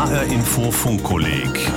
HR 0.00 0.22
Info 0.32 0.70
Funkkolleg 0.70 1.70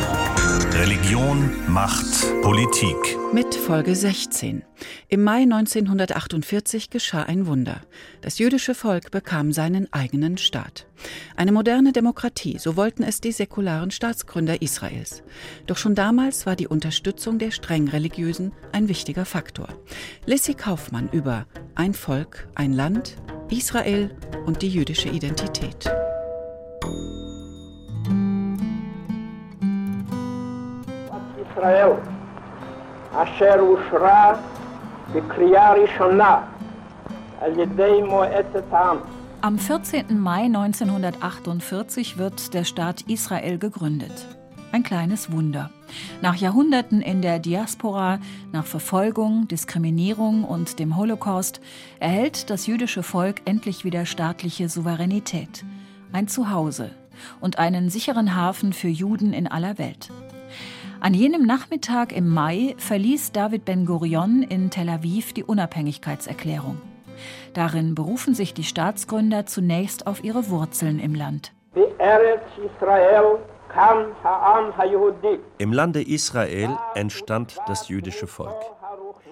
Religion, 0.71 1.51
Macht, 1.67 2.23
Politik. 2.41 2.95
Mit 3.33 3.53
Folge 3.53 3.97
16. 3.97 4.63
Im 5.09 5.23
Mai 5.25 5.41
1948 5.41 6.89
geschah 6.89 7.23
ein 7.23 7.47
Wunder. 7.47 7.81
Das 8.21 8.39
jüdische 8.39 8.75
Volk 8.75 9.11
bekam 9.11 9.51
seinen 9.51 9.91
eigenen 9.91 10.37
Staat. 10.37 10.87
Eine 11.35 11.51
moderne 11.51 11.91
Demokratie, 11.91 12.59
so 12.59 12.77
wollten 12.77 13.03
es 13.03 13.19
die 13.19 13.33
säkularen 13.33 13.91
Staatsgründer 13.91 14.61
Israels. 14.61 15.21
Doch 15.67 15.75
schon 15.75 15.93
damals 15.93 16.45
war 16.45 16.55
die 16.55 16.67
Unterstützung 16.67 17.39
der 17.39 17.51
streng 17.51 17.89
religiösen 17.89 18.53
ein 18.71 18.87
wichtiger 18.87 19.25
Faktor. 19.25 19.67
Lissy 20.25 20.53
Kaufmann 20.53 21.09
über 21.11 21.45
Ein 21.75 21.93
Volk, 21.93 22.47
ein 22.55 22.71
Land, 22.71 23.17
Israel 23.49 24.15
und 24.45 24.61
die 24.61 24.69
jüdische 24.69 25.09
Identität. 25.09 25.91
ישראל, 31.52 31.90
אשר 33.12 33.54
אושרה 33.60 34.32
בקריאה 35.12 35.72
ראשונה 35.72 36.40
על 37.40 37.58
ידי 37.58 38.02
מועצת 38.02 38.72
העם. 38.72 38.96
Am 39.40 39.56
14. 39.56 40.18
Mai 40.18 40.48
1948 40.48 42.18
wird 42.18 42.54
der 42.54 42.64
Staat 42.64 43.02
Israel 43.02 43.58
gegründet. 43.58 44.26
Ein 44.72 44.82
kleines 44.82 45.30
Wunder. 45.30 45.70
Nach 46.20 46.34
Jahrhunderten 46.34 47.00
in 47.00 47.22
der 47.22 47.38
Diaspora, 47.38 48.18
nach 48.52 48.66
Verfolgung, 48.66 49.46
Diskriminierung 49.46 50.42
und 50.42 50.80
dem 50.80 50.96
Holocaust 50.96 51.60
erhält 52.00 52.50
das 52.50 52.66
jüdische 52.66 53.04
Volk 53.04 53.42
endlich 53.44 53.84
wieder 53.84 54.06
staatliche 54.06 54.68
Souveränität, 54.68 55.64
ein 56.12 56.26
Zuhause 56.26 56.90
und 57.40 57.58
einen 57.60 57.90
sicheren 57.90 58.34
Hafen 58.34 58.72
für 58.72 58.88
Juden 58.88 59.32
in 59.32 59.46
aller 59.46 59.78
Welt. 59.78 60.10
An 61.03 61.13
jenem 61.13 61.45
Nachmittag 61.45 62.13
im 62.13 62.29
Mai 62.29 62.75
verließ 62.77 63.33
David 63.33 63.65
Ben-Gurion 63.65 64.41
in 64.41 64.69
Tel 64.69 64.87
Aviv 64.87 65.33
die 65.33 65.43
Unabhängigkeitserklärung. 65.43 66.77
Darin 67.53 67.93
berufen 67.93 68.33
sich 68.33 68.53
die 68.53 68.63
Staatsgründer 68.63 69.45
zunächst 69.45 70.07
auf 70.07 70.23
ihre 70.23 70.47
Wurzeln 70.47 70.99
im 70.99 71.13
Land. 71.13 71.51
Im 75.57 75.73
Lande 75.73 76.01
Israel 76.01 76.69
entstand 76.95 77.57
das 77.67 77.89
jüdische 77.89 78.27
Volk. 78.27 78.61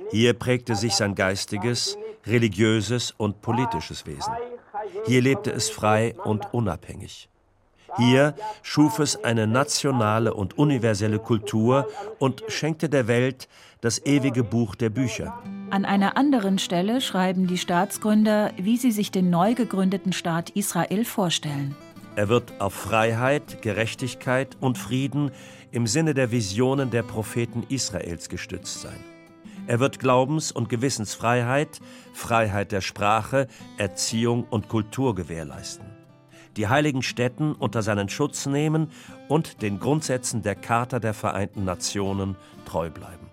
Hier 0.09 0.33
prägte 0.33 0.75
sich 0.75 0.95
sein 0.95 1.16
geistiges, 1.16 1.97
religiöses 2.27 3.11
und 3.11 3.42
politisches 3.42 4.05
Wesen. 4.05 4.33
Hier 5.05 5.22
lebte 5.22 5.53
es 5.53 5.69
frei 5.69 6.16
und 6.25 6.53
unabhängig. 6.53 7.30
Hier 7.97 8.36
schuf 8.61 9.00
es 9.00 9.23
eine 9.23 9.47
nationale 9.47 10.34
und 10.34 10.58
universelle 10.58 11.20
Kultur 11.20 11.88
und 12.20 12.44
schenkte 12.48 12.89
der 12.89 13.08
Welt 13.08 13.48
das 13.81 14.06
ewige 14.06 14.44
Buch 14.44 14.75
der 14.75 14.89
Bücher. 14.89 15.42
An 15.72 15.86
einer 15.86 16.17
anderen 16.17 16.59
Stelle 16.59 17.02
schreiben 17.02 17.48
die 17.48 17.58
Staatsgründer, 17.58 18.52
wie 18.58 18.78
sie 18.78 18.92
sich 18.92 19.11
den 19.11 19.30
neu 19.30 19.56
gegründeten 19.56 20.14
Staat 20.14 20.52
Israel 20.52 21.06
vorstellen. 21.06 21.75
Er 22.16 22.30
wird 22.30 22.59
auf 22.59 22.73
Freiheit, 22.73 23.61
Gerechtigkeit 23.61 24.58
und 24.59 24.78
Frieden 24.78 25.31
im 25.72 25.88
Sinne 25.88 26.14
der 26.14 26.31
Visionen 26.31 26.92
der 26.92 27.03
Propheten 27.03 27.64
Israels 27.70 28.28
gestützt 28.28 28.81
sein. 28.81 29.00
Er 29.67 29.80
wird 29.80 30.00
Glaubens- 30.00 30.52
und 30.52 30.67
Gewissensfreiheit, 30.67 31.80
Freiheit 32.14 32.72
der 32.73 32.81
Sprache, 32.81 33.48
Erziehung 33.78 34.44
und 34.50 34.67
Kultur 34.67 35.16
gewährleisten 35.16 35.91
die 36.57 36.67
heiligen 36.67 37.02
Stätten 37.02 37.53
unter 37.53 37.81
seinen 37.81 38.09
Schutz 38.09 38.45
nehmen 38.45 38.89
und 39.27 39.61
den 39.61 39.80
Grundsätzen 39.80 40.41
der 40.41 40.55
Charta 40.55 40.99
der 40.99 41.13
Vereinten 41.13 41.63
Nationen 41.63 42.35
treu 42.66 42.89
bleiben. 42.89 43.27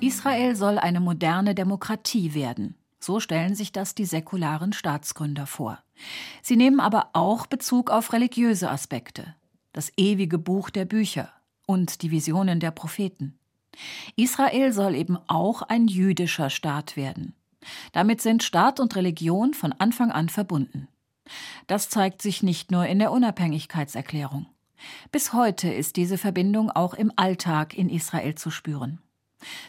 Israel 0.00 0.56
soll 0.56 0.78
eine 0.78 1.00
moderne 1.00 1.54
Demokratie 1.54 2.34
werden. 2.34 2.74
So 2.98 3.20
stellen 3.20 3.54
sich 3.54 3.72
das 3.72 3.94
die 3.94 4.04
säkularen 4.04 4.72
Staatsgründer 4.72 5.46
vor. 5.46 5.78
Sie 6.42 6.56
nehmen 6.56 6.80
aber 6.80 7.10
auch 7.12 7.46
Bezug 7.46 7.90
auf 7.90 8.12
religiöse 8.12 8.70
Aspekte, 8.70 9.34
das 9.72 9.92
ewige 9.96 10.38
Buch 10.38 10.70
der 10.70 10.84
Bücher 10.84 11.30
und 11.66 12.02
die 12.02 12.10
Visionen 12.10 12.60
der 12.60 12.70
Propheten. 12.70 13.38
Israel 14.16 14.72
soll 14.72 14.94
eben 14.94 15.18
auch 15.28 15.62
ein 15.62 15.86
jüdischer 15.86 16.50
Staat 16.50 16.96
werden. 16.96 17.34
Damit 17.92 18.20
sind 18.20 18.42
Staat 18.42 18.80
und 18.80 18.96
Religion 18.96 19.54
von 19.54 19.72
Anfang 19.72 20.10
an 20.10 20.28
verbunden. 20.28 20.88
Das 21.66 21.88
zeigt 21.88 22.22
sich 22.22 22.42
nicht 22.42 22.70
nur 22.70 22.86
in 22.86 22.98
der 22.98 23.12
Unabhängigkeitserklärung. 23.12 24.46
Bis 25.12 25.32
heute 25.32 25.70
ist 25.72 25.96
diese 25.96 26.18
Verbindung 26.18 26.70
auch 26.70 26.94
im 26.94 27.12
Alltag 27.16 27.76
in 27.76 27.88
Israel 27.88 28.34
zu 28.34 28.50
spüren. 28.50 29.00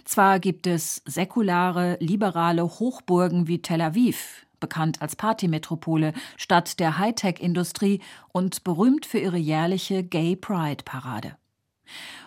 Zwar 0.03 0.39
gibt 0.39 0.67
es 0.67 1.01
säkulare, 1.05 1.97
liberale 1.99 2.63
Hochburgen 2.63 3.47
wie 3.47 3.61
Tel 3.61 3.81
Aviv, 3.81 4.45
bekannt 4.59 5.01
als 5.01 5.15
Partymetropole, 5.15 6.13
Stadt 6.37 6.79
der 6.79 6.97
Hightech-Industrie 6.97 8.01
und 8.31 8.63
berühmt 8.63 9.05
für 9.05 9.19
ihre 9.19 9.37
jährliche 9.37 10.03
Gay 10.03 10.35
Pride-Parade. 10.35 11.37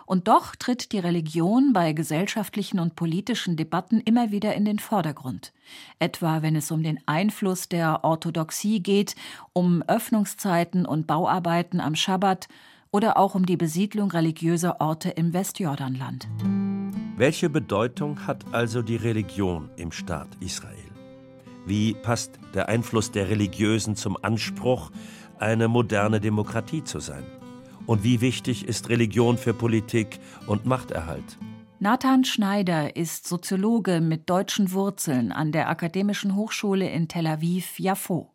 Und 0.06 0.28
doch 0.28 0.54
tritt 0.54 0.92
die 0.92 0.98
Religion 0.98 1.72
bei 1.72 1.92
gesellschaftlichen 1.92 2.78
und 2.78 2.94
politischen 2.94 3.56
Debatten 3.56 4.00
immer 4.00 4.30
wieder 4.30 4.54
in 4.54 4.64
den 4.64 4.78
Vordergrund. 4.78 5.52
Etwa 5.98 6.42
wenn 6.42 6.56
es 6.56 6.70
um 6.70 6.82
den 6.82 7.00
Einfluss 7.06 7.68
der 7.68 8.04
Orthodoxie 8.04 8.80
geht, 8.80 9.16
um 9.52 9.82
Öffnungszeiten 9.82 10.84
und 10.84 11.06
Bauarbeiten 11.06 11.80
am 11.80 11.94
Schabbat 11.94 12.48
oder 12.90 13.16
auch 13.16 13.34
um 13.34 13.46
die 13.46 13.56
Besiedlung 13.56 14.10
religiöser 14.10 14.80
Orte 14.80 15.10
im 15.10 15.32
Westjordanland. 15.32 16.28
Welche 17.16 17.48
Bedeutung 17.48 18.26
hat 18.26 18.44
also 18.52 18.82
die 18.82 18.96
Religion 18.96 19.70
im 19.76 19.90
Staat 19.90 20.28
Israel? 20.40 20.90
Wie 21.66 21.94
passt 21.94 22.38
der 22.54 22.68
Einfluss 22.68 23.10
der 23.10 23.30
Religiösen 23.30 23.96
zum 23.96 24.18
Anspruch, 24.22 24.90
eine 25.38 25.68
moderne 25.68 26.20
Demokratie 26.20 26.84
zu 26.84 27.00
sein? 27.00 27.24
Und 27.86 28.02
wie 28.02 28.20
wichtig 28.20 28.66
ist 28.66 28.88
Religion 28.88 29.36
für 29.36 29.52
Politik 29.52 30.18
und 30.46 30.64
Machterhalt? 30.64 31.38
Nathan 31.80 32.24
Schneider 32.24 32.96
ist 32.96 33.28
Soziologe 33.28 34.00
mit 34.00 34.30
deutschen 34.30 34.72
Wurzeln 34.72 35.32
an 35.32 35.52
der 35.52 35.68
Akademischen 35.68 36.34
Hochschule 36.34 36.88
in 36.88 37.08
Tel 37.08 37.26
Aviv, 37.26 37.78
Jaffo. 37.78 38.30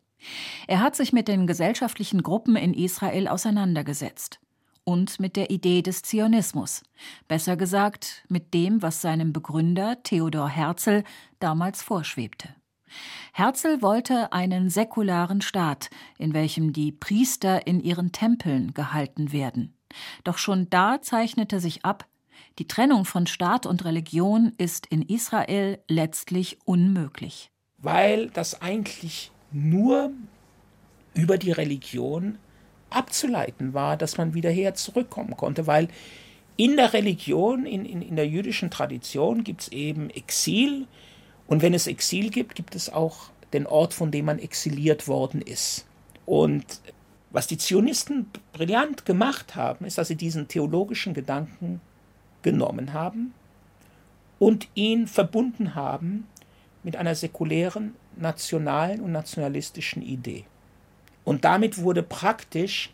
Er 0.68 0.80
hat 0.80 0.94
sich 0.94 1.12
mit 1.12 1.26
den 1.26 1.46
gesellschaftlichen 1.46 2.22
Gruppen 2.22 2.54
in 2.54 2.74
Israel 2.74 3.26
auseinandergesetzt 3.26 4.38
und 4.84 5.18
mit 5.18 5.36
der 5.36 5.50
Idee 5.50 5.82
des 5.82 6.02
Zionismus, 6.02 6.82
besser 7.26 7.56
gesagt 7.56 8.24
mit 8.28 8.54
dem, 8.54 8.82
was 8.82 9.00
seinem 9.00 9.32
Begründer 9.32 10.02
Theodor 10.02 10.48
Herzl 10.48 11.02
damals 11.38 11.82
vorschwebte. 11.82 12.54
Herzl 13.32 13.82
wollte 13.82 14.32
einen 14.32 14.70
säkularen 14.70 15.40
Staat, 15.40 15.90
in 16.18 16.34
welchem 16.34 16.72
die 16.72 16.92
Priester 16.92 17.66
in 17.66 17.80
ihren 17.80 18.12
Tempeln 18.12 18.74
gehalten 18.74 19.32
werden. 19.32 19.76
Doch 20.24 20.38
schon 20.38 20.68
da 20.70 21.00
zeichnete 21.02 21.60
sich 21.60 21.84
ab, 21.84 22.06
die 22.58 22.68
Trennung 22.68 23.04
von 23.04 23.26
Staat 23.26 23.66
und 23.66 23.84
Religion 23.84 24.52
ist 24.58 24.86
in 24.86 25.02
Israel 25.02 25.78
letztlich 25.88 26.58
unmöglich. 26.64 27.50
Weil 27.78 28.28
das 28.30 28.60
eigentlich 28.60 29.30
nur 29.52 30.10
über 31.14 31.38
die 31.38 31.52
Religion 31.52 32.38
abzuleiten 32.90 33.72
war, 33.72 33.96
dass 33.96 34.18
man 34.18 34.34
wieder 34.34 34.50
her 34.50 34.74
zurückkommen 34.74 35.36
konnte, 35.36 35.66
weil 35.66 35.88
in 36.56 36.76
der 36.76 36.92
Religion, 36.92 37.64
in, 37.64 37.84
in, 37.86 38.02
in 38.02 38.16
der 38.16 38.28
jüdischen 38.28 38.70
Tradition 38.70 39.44
gibt 39.44 39.62
es 39.62 39.68
eben 39.68 40.10
Exil, 40.10 40.86
und 41.50 41.62
wenn 41.62 41.74
es 41.74 41.88
Exil 41.88 42.30
gibt, 42.30 42.54
gibt 42.54 42.76
es 42.76 42.90
auch 42.90 43.30
den 43.52 43.66
Ort, 43.66 43.92
von 43.92 44.12
dem 44.12 44.26
man 44.26 44.38
exiliert 44.38 45.08
worden 45.08 45.42
ist. 45.42 45.84
Und 46.24 46.64
was 47.30 47.48
die 47.48 47.58
Zionisten 47.58 48.30
brillant 48.52 49.04
gemacht 49.04 49.56
haben, 49.56 49.84
ist, 49.84 49.98
dass 49.98 50.06
sie 50.06 50.14
diesen 50.14 50.46
theologischen 50.46 51.12
Gedanken 51.12 51.80
genommen 52.42 52.92
haben 52.92 53.34
und 54.38 54.68
ihn 54.76 55.08
verbunden 55.08 55.74
haben 55.74 56.28
mit 56.84 56.94
einer 56.94 57.16
säkulären, 57.16 57.96
nationalen 58.14 59.00
und 59.00 59.10
nationalistischen 59.10 60.02
Idee. 60.02 60.44
Und 61.24 61.44
damit 61.44 61.78
wurde 61.78 62.04
praktisch 62.04 62.92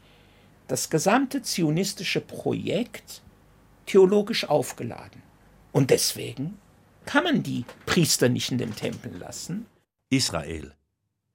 das 0.66 0.88
gesamte 0.88 1.42
zionistische 1.42 2.22
Projekt 2.22 3.20
theologisch 3.84 4.48
aufgeladen. 4.48 5.20
Und 5.72 5.90
deswegen 5.90 6.56
kann 7.06 7.24
man 7.24 7.42
die 7.42 7.64
Priester 7.86 8.28
nicht 8.28 8.50
in 8.52 8.58
dem 8.58 8.76
Tempel 8.76 9.16
lassen. 9.16 9.66
Israel, 10.10 10.74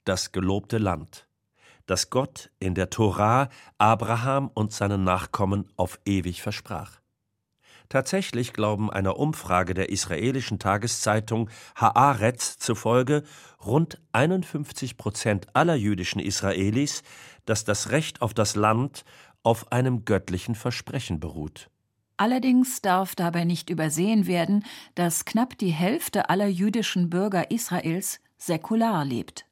das 0.06 0.32
gelobte 0.32 0.78
Land, 0.78 1.28
das 1.88 2.10
Gott 2.10 2.52
in 2.60 2.76
der 2.76 2.90
Tora 2.90 3.50
Abraham 3.78 4.52
und 4.54 4.72
seinen 4.72 5.04
Nachkommen 5.04 5.68
auf 5.78 6.00
ewig 6.06 6.42
versprach. 6.42 7.02
Tatsächlich 7.90 8.54
glauben 8.54 8.90
einer 8.90 9.18
Umfrage 9.18 9.74
der 9.74 9.90
israelischen 9.90 10.60
Tageszeitung 10.60 11.50
Haaretz 11.76 12.58
zufolge 12.58 13.24
rund 13.66 14.00
51 14.14 14.96
Prozent 14.96 15.48
aller 15.54 15.76
jüdischen 15.76 16.22
Israelis, 16.22 17.04
dass 17.46 17.66
das 17.66 17.90
Recht 17.90 18.22
auf 18.22 18.34
das 18.34 18.56
Land 18.56 19.04
auf 19.44 19.72
einem 19.72 20.06
göttlichen 20.06 20.56
Versprechen 20.56 21.20
beruht. 21.20 21.71
Allerdings 22.22 22.84
darf 22.84 23.16
dabei 23.16 23.46
nicht 23.46 23.72
übersehen 23.72 24.28
werden, 24.28 24.64
dass 24.94 25.26
knapp 25.26 25.58
die 25.58 25.72
Hälfte 25.72 26.30
aller 26.30 26.46
jüdischen 26.46 27.10
Bürger 27.10 27.50
Israels 27.50 28.20
säkular 28.38 29.04
lebt. 29.04 29.48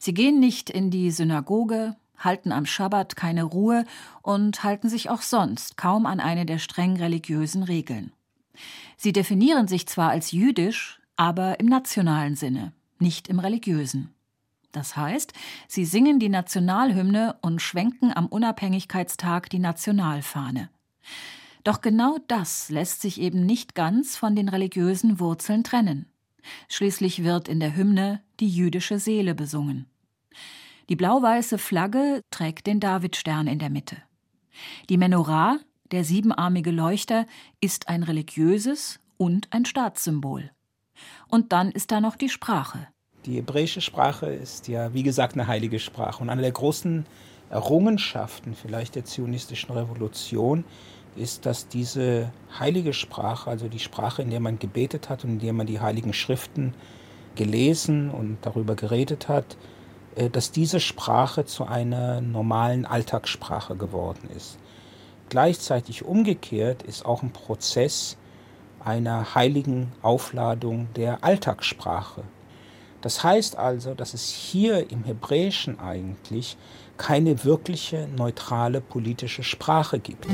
Sie 0.00 0.12
gehen 0.12 0.40
nicht 0.40 0.70
in 0.70 0.90
die 0.90 1.12
Synagoge, 1.12 1.94
halten 2.18 2.50
am 2.50 2.66
Schabbat 2.66 3.14
keine 3.14 3.44
Ruhe 3.44 3.84
und 4.22 4.64
halten 4.64 4.88
sich 4.88 5.08
auch 5.08 5.22
sonst 5.22 5.76
kaum 5.76 6.04
an 6.04 6.18
eine 6.18 6.46
der 6.46 6.58
streng 6.58 6.96
religiösen 6.96 7.62
Regeln. 7.62 8.12
Sie 8.96 9.12
definieren 9.12 9.68
sich 9.68 9.86
zwar 9.86 10.10
als 10.10 10.32
jüdisch, 10.32 10.98
aber 11.14 11.60
im 11.60 11.66
nationalen 11.66 12.34
Sinne, 12.34 12.72
nicht 12.98 13.28
im 13.28 13.38
religiösen. 13.38 14.12
Das 14.72 14.96
heißt, 14.96 15.32
sie 15.68 15.84
singen 15.84 16.18
die 16.18 16.28
Nationalhymne 16.28 17.36
und 17.40 17.62
schwenken 17.62 18.12
am 18.12 18.26
Unabhängigkeitstag 18.26 19.48
die 19.48 19.60
Nationalfahne. 19.60 20.70
Doch 21.64 21.80
genau 21.80 22.18
das 22.28 22.70
lässt 22.70 23.02
sich 23.02 23.20
eben 23.20 23.44
nicht 23.44 23.74
ganz 23.74 24.16
von 24.16 24.34
den 24.34 24.48
religiösen 24.48 25.20
Wurzeln 25.20 25.64
trennen. 25.64 26.06
Schließlich 26.68 27.22
wird 27.22 27.48
in 27.48 27.60
der 27.60 27.76
Hymne 27.76 28.22
die 28.40 28.48
jüdische 28.48 28.98
Seele 28.98 29.34
besungen. 29.34 29.86
Die 30.88 30.96
blau-weiße 30.96 31.58
Flagge 31.58 32.22
trägt 32.30 32.66
den 32.66 32.80
Davidstern 32.80 33.46
in 33.46 33.58
der 33.58 33.70
Mitte. 33.70 33.96
Die 34.88 34.96
Menorah, 34.96 35.58
der 35.92 36.04
siebenarmige 36.04 36.70
Leuchter, 36.70 37.26
ist 37.60 37.88
ein 37.88 38.02
religiöses 38.02 38.98
und 39.16 39.48
ein 39.52 39.64
Staatssymbol. 39.64 40.50
Und 41.28 41.52
dann 41.52 41.70
ist 41.70 41.92
da 41.92 42.00
noch 42.00 42.16
die 42.16 42.28
Sprache. 42.28 42.88
Die 43.26 43.36
hebräische 43.36 43.80
Sprache 43.80 44.26
ist 44.26 44.66
ja, 44.68 44.94
wie 44.94 45.02
gesagt, 45.02 45.34
eine 45.34 45.46
heilige 45.46 45.78
Sprache. 45.78 46.22
Und 46.22 46.30
eine 46.30 46.42
der 46.42 46.52
großen 46.52 47.06
Errungenschaften 47.50 48.54
vielleicht 48.54 48.94
der 48.94 49.04
zionistischen 49.04 49.72
Revolution 49.72 50.64
ist, 51.16 51.46
dass 51.46 51.68
diese 51.68 52.32
heilige 52.58 52.92
Sprache, 52.92 53.50
also 53.50 53.68
die 53.68 53.78
Sprache, 53.78 54.22
in 54.22 54.30
der 54.30 54.40
man 54.40 54.58
gebetet 54.58 55.08
hat 55.08 55.24
und 55.24 55.30
in 55.30 55.38
der 55.38 55.52
man 55.52 55.66
die 55.66 55.80
heiligen 55.80 56.12
Schriften 56.12 56.74
gelesen 57.34 58.10
und 58.10 58.38
darüber 58.42 58.74
geredet 58.74 59.28
hat, 59.28 59.56
äh, 60.14 60.30
dass 60.30 60.52
diese 60.52 60.80
Sprache 60.80 61.44
zu 61.44 61.64
einer 61.66 62.20
normalen 62.20 62.86
Alltagssprache 62.86 63.76
geworden 63.76 64.28
ist. 64.36 64.58
Gleichzeitig 65.28 66.04
umgekehrt 66.04 66.82
ist 66.82 67.04
auch 67.04 67.22
ein 67.22 67.32
Prozess 67.32 68.16
einer 68.84 69.34
heiligen 69.34 69.92
Aufladung 70.02 70.88
der 70.96 71.22
Alltagssprache. 71.22 72.22
Das 73.00 73.22
heißt 73.22 73.56
also, 73.56 73.94
dass 73.94 74.12
es 74.12 74.28
hier 74.28 74.90
im 74.90 75.04
Hebräischen 75.04 75.78
eigentlich 75.78 76.56
keine 76.96 77.44
wirkliche 77.44 78.08
neutrale 78.14 78.80
politische 78.80 79.42
Sprache 79.42 79.98
gibt. 79.98 80.26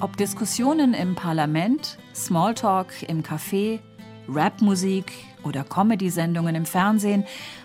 Ob 0.00 0.16
Diskussionen 0.16 0.94
im 0.94 1.16
Parlament, 1.16 1.98
Smalltalk 2.14 3.02
im 3.08 3.24
Café, 3.24 3.80
Rapmusik 4.28 5.10
oder 5.42 5.64
Comedy-Sendungen 5.64 6.54
im 6.54 6.66
Fernsehen, 6.66 7.24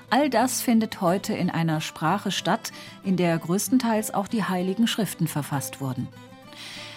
all 0.09 0.31
das 0.31 0.59
findet 0.59 0.99
heute 0.99 1.33
in 1.33 1.51
einer 1.51 1.79
Sprache 1.79 2.31
statt, 2.31 2.71
in 3.03 3.17
der 3.17 3.37
größtenteils 3.37 4.15
auch 4.15 4.27
die 4.27 4.43
heiligen 4.43 4.87
Schriften 4.87 5.27
verfasst 5.27 5.79
wurden. 5.79 6.07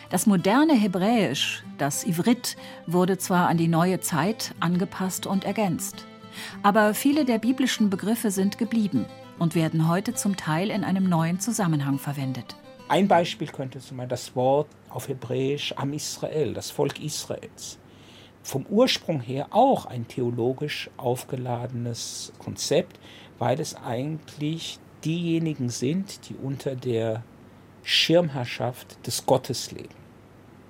Das 0.09 0.27
moderne 0.27 0.73
Hebräisch, 0.73 1.63
das 1.77 2.07
Ivrit, 2.07 2.57
wurde 2.87 3.19
zwar 3.19 3.49
an 3.49 3.59
die 3.59 3.69
neue 3.69 4.01
Zeit 4.01 4.55
angepasst 4.61 5.27
und 5.27 5.45
ergänzt, 5.45 6.07
aber 6.63 6.95
viele 6.95 7.27
der 7.27 7.39
biblischen 7.39 7.91
Begriffe 7.91 8.31
sind 8.31 8.57
geblieben 8.57 9.05
und 9.39 9.55
werden 9.55 9.87
heute 9.87 10.15
zum 10.15 10.39
Teil 10.39 10.71
in 10.71 10.83
einem 10.83 11.07
neuen 11.11 11.41
Zusammenhang 11.41 11.99
verwendet. 11.99 12.57
Ein 12.89 13.09
Beispiel 13.09 13.49
könnte 13.49 13.81
zum 13.81 13.97
Beispiel 13.97 14.11
das 14.11 14.37
Wort 14.37 14.69
auf 14.91 15.09
Hebräisch 15.09 15.75
Am 15.77 15.93
Israel, 15.93 16.55
das 16.55 16.71
Volk 16.71 17.01
Israels. 17.01 17.79
Vom 18.45 18.65
Ursprung 18.67 19.21
her 19.21 19.49
auch 19.51 19.87
ein 19.87 20.07
theologisch 20.07 20.89
aufgeladenes 20.97 22.33
Konzept, 22.39 23.01
weil 23.41 23.59
es 23.59 23.75
eigentlich 23.75 24.79
diejenigen 25.05 25.69
sind, 25.69 26.29
die 26.29 26.37
unter 26.37 26.77
der 26.77 27.25
Schirmherrschaft 27.83 29.05
des 29.05 29.27
Gottes 29.27 29.73
leben. 29.73 29.95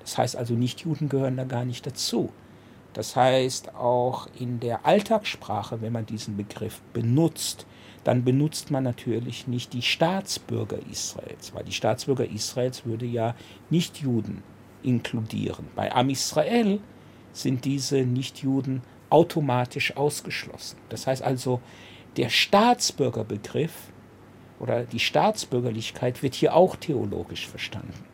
Das 0.00 0.16
heißt 0.16 0.36
also, 0.36 0.54
Nichtjuden 0.54 1.10
gehören 1.10 1.36
da 1.36 1.44
gar 1.44 1.66
nicht 1.66 1.86
dazu. 1.86 2.32
Das 2.94 3.14
heißt, 3.14 3.74
auch 3.74 4.26
in 4.38 4.58
der 4.58 4.86
Alltagssprache, 4.86 5.82
wenn 5.82 5.92
man 5.92 6.06
diesen 6.06 6.38
Begriff 6.38 6.80
benutzt, 6.94 7.66
dann 8.06 8.22
benutzt 8.22 8.70
man 8.70 8.84
natürlich 8.84 9.48
nicht 9.48 9.72
die 9.72 9.82
Staatsbürger 9.82 10.78
Israels, 10.92 11.52
weil 11.56 11.64
die 11.64 11.72
Staatsbürger 11.72 12.24
Israels 12.30 12.86
würde 12.86 13.04
ja 13.04 13.34
Nichtjuden 13.68 14.44
inkludieren. 14.84 15.66
Bei 15.74 15.92
Am 15.92 16.08
Israel 16.08 16.78
sind 17.32 17.64
diese 17.64 18.02
Nichtjuden 18.02 18.82
automatisch 19.10 19.96
ausgeschlossen. 19.96 20.78
Das 20.88 21.08
heißt 21.08 21.22
also, 21.22 21.60
der 22.16 22.28
Staatsbürgerbegriff 22.28 23.72
oder 24.60 24.84
die 24.84 25.00
Staatsbürgerlichkeit 25.00 26.22
wird 26.22 26.36
hier 26.36 26.54
auch 26.54 26.76
theologisch 26.76 27.48
verstanden. 27.48 28.04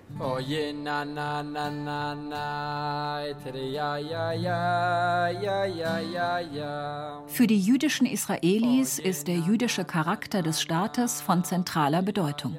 Für 7.26 7.46
die 7.46 7.60
jüdischen 7.60 8.06
Israelis 8.06 8.98
ist 8.98 9.28
der 9.28 9.36
jüdische 9.36 9.84
Charakter 9.84 10.42
des 10.42 10.60
Staates 10.60 11.20
von 11.20 11.44
zentraler 11.44 12.02
Bedeutung. 12.02 12.58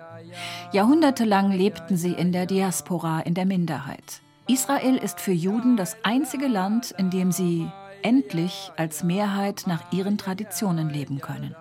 Jahrhundertelang 0.71 1.51
lebten 1.51 1.97
sie 1.97 2.13
in 2.13 2.31
der 2.31 2.45
Diaspora, 2.45 3.21
in 3.21 3.33
der 3.33 3.45
Minderheit. 3.45 4.21
Israel 4.47 4.97
ist 4.97 5.19
für 5.19 5.31
Juden 5.31 5.77
das 5.77 5.95
einzige 6.03 6.47
Land, 6.47 6.91
in 6.97 7.09
dem 7.09 7.31
sie 7.31 7.69
endlich 8.01 8.71
als 8.77 9.03
Mehrheit 9.03 9.63
nach 9.67 9.91
ihren 9.93 10.17
Traditionen 10.17 10.89
leben 10.89 11.21
können. 11.21 11.55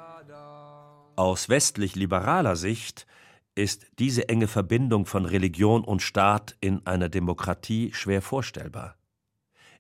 Aus 1.16 1.48
westlich 1.48 1.94
liberaler 1.94 2.56
Sicht 2.56 3.06
ist 3.54 3.86
diese 3.98 4.28
enge 4.28 4.48
Verbindung 4.48 5.06
von 5.06 5.26
Religion 5.26 5.84
und 5.84 6.02
Staat 6.02 6.56
in 6.60 6.86
einer 6.86 7.08
Demokratie 7.08 7.92
schwer 7.92 8.22
vorstellbar. 8.22 8.96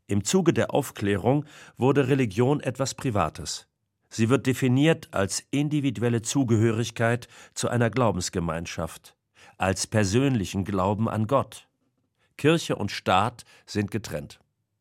Im 0.06 0.24
Zuge 0.24 0.52
der 0.52 0.74
Aufklärung 0.74 1.46
wurde 1.76 2.08
Religion 2.08 2.60
etwas 2.60 2.94
Privates. 2.94 3.66
Sie 4.10 4.28
wird 4.28 4.46
definiert 4.46 5.08
als 5.12 5.42
individuelle 5.50 6.20
Zugehörigkeit 6.20 7.28
zu 7.54 7.68
einer 7.68 7.88
Glaubensgemeinschaft, 7.88 9.16
als 9.56 9.86
persönlichen 9.86 10.64
Glauben 10.64 11.08
an 11.08 11.26
Gott. 11.26 11.66
Kirche 12.36 12.76
und 12.76 12.90
Staat 12.90 13.44
sind 13.64 13.90
getrennt. 13.90 14.38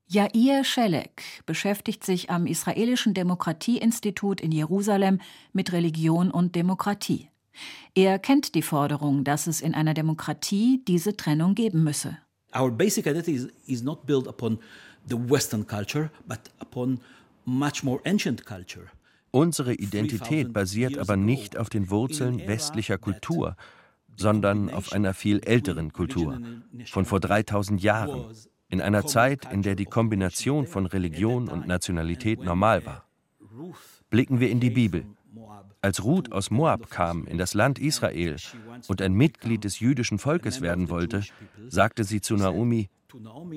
Jair 0.08 0.66
Schelek 0.66 1.24
beschäftigt 1.46 2.04
sich 2.04 2.30
am 2.30 2.46
Israelischen 2.46 3.14
Demokratieinstitut 3.14 4.42
in 4.42 4.52
Jerusalem 4.52 5.22
mit 5.54 5.72
Religion 5.72 6.30
und 6.32 6.54
Demokratie. 6.58 7.31
Er 7.94 8.20
kennt 8.20 8.56
die 8.56 8.62
Forderung, 8.62 9.24
dass 9.24 9.48
es 9.48 9.62
in 9.62 9.74
einer 9.74 9.94
Demokratie 9.94 10.82
diese 10.88 11.18
Trennung 11.18 11.56
geben 11.56 11.84
müsse. 11.84 12.18
Our 12.56 12.72
basic 12.72 13.06
identity 13.06 13.34
is, 13.34 13.48
is 13.66 13.84
not 13.84 14.06
built 14.06 14.28
upon 14.28 14.60
the 15.08 15.16
Western 15.18 15.66
culture, 15.66 16.12
but 16.28 16.40
upon 16.60 17.00
much 17.46 17.84
more 17.84 18.00
ancient 18.06 18.46
culture. 18.46 18.88
Unsere 19.32 19.74
Identität 19.74 20.52
basiert 20.52 20.98
aber 20.98 21.16
nicht 21.16 21.58
auf 21.58 21.70
den 21.70 21.90
Wurzeln 21.90 22.46
westlicher 22.48 22.98
Kultur, 22.98 23.56
sondern 24.18 24.70
auf 24.70 24.92
einer 24.92 25.14
viel 25.14 25.40
älteren 25.40 25.94
Kultur, 25.94 26.40
von 26.86 27.06
vor 27.06 27.22
3000 27.22 27.82
Jahren, 27.82 28.26
in 28.68 28.82
einer 28.82 29.06
Zeit, 29.06 29.52
in 29.52 29.62
der 29.62 29.76
die 29.76 29.86
Kombination 29.86 30.68
von 30.68 30.86
Religion 30.86 31.48
und 31.48 31.66
Nationalität 31.66 32.44
normal 32.44 32.86
war. 32.86 33.06
Blicken 34.10 34.42
wir 34.42 34.50
in 34.50 34.60
die 34.60 34.70
Bibel. 34.70 35.06
Als 35.84 36.04
Ruth 36.04 36.32
aus 36.32 36.52
Moab 36.52 36.92
kam 36.92 37.26
in 37.26 37.38
das 37.38 37.56
Land 37.56 37.80
Israel 37.80 38.36
und 38.88 39.02
ein 39.02 39.14
Mitglied 39.14 39.64
des 39.64 39.80
jüdischen 39.80 40.20
Volkes 40.20 40.62
werden 40.62 40.90
wollte, 40.90 41.24
sagte 41.68 42.04
sie 42.04 42.22
zu 42.22 42.36
Naomi, 42.36 42.90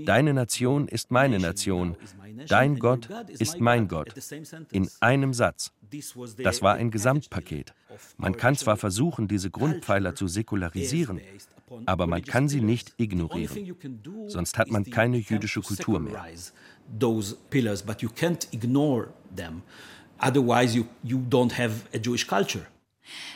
Deine 0.04 0.34
Nation 0.34 0.88
ist 0.88 1.10
meine 1.10 1.38
Nation, 1.38 1.96
dein 2.48 2.78
Gott 2.78 3.08
ist 3.28 3.60
mein 3.60 3.88
Gott. 3.88 4.12
In 4.72 4.88
einem 5.00 5.32
Satz. 5.32 5.72
Das 6.38 6.62
war 6.62 6.74
ein 6.74 6.90
Gesamtpaket. 6.90 7.72
Man 8.16 8.36
kann 8.36 8.56
zwar 8.56 8.76
versuchen, 8.76 9.28
diese 9.28 9.50
Grundpfeiler 9.50 10.14
zu 10.16 10.26
säkularisieren, 10.26 11.20
aber 11.86 12.06
man 12.06 12.22
kann 12.24 12.48
sie 12.48 12.60
nicht 12.60 12.94
ignorieren. 12.96 13.76
Sonst 14.26 14.58
hat 14.58 14.70
man 14.70 14.84
keine 14.84 15.18
jüdische 15.18 15.60
Kultur 15.60 16.00
mehr. 16.00 16.24
Otherwise, 20.18 20.76
you, 20.76 20.84
you 21.02 21.18
don't 21.18 21.58
have 21.58 21.72
a 21.94 21.98
Jewish 21.98 22.26
culture. 22.26 22.66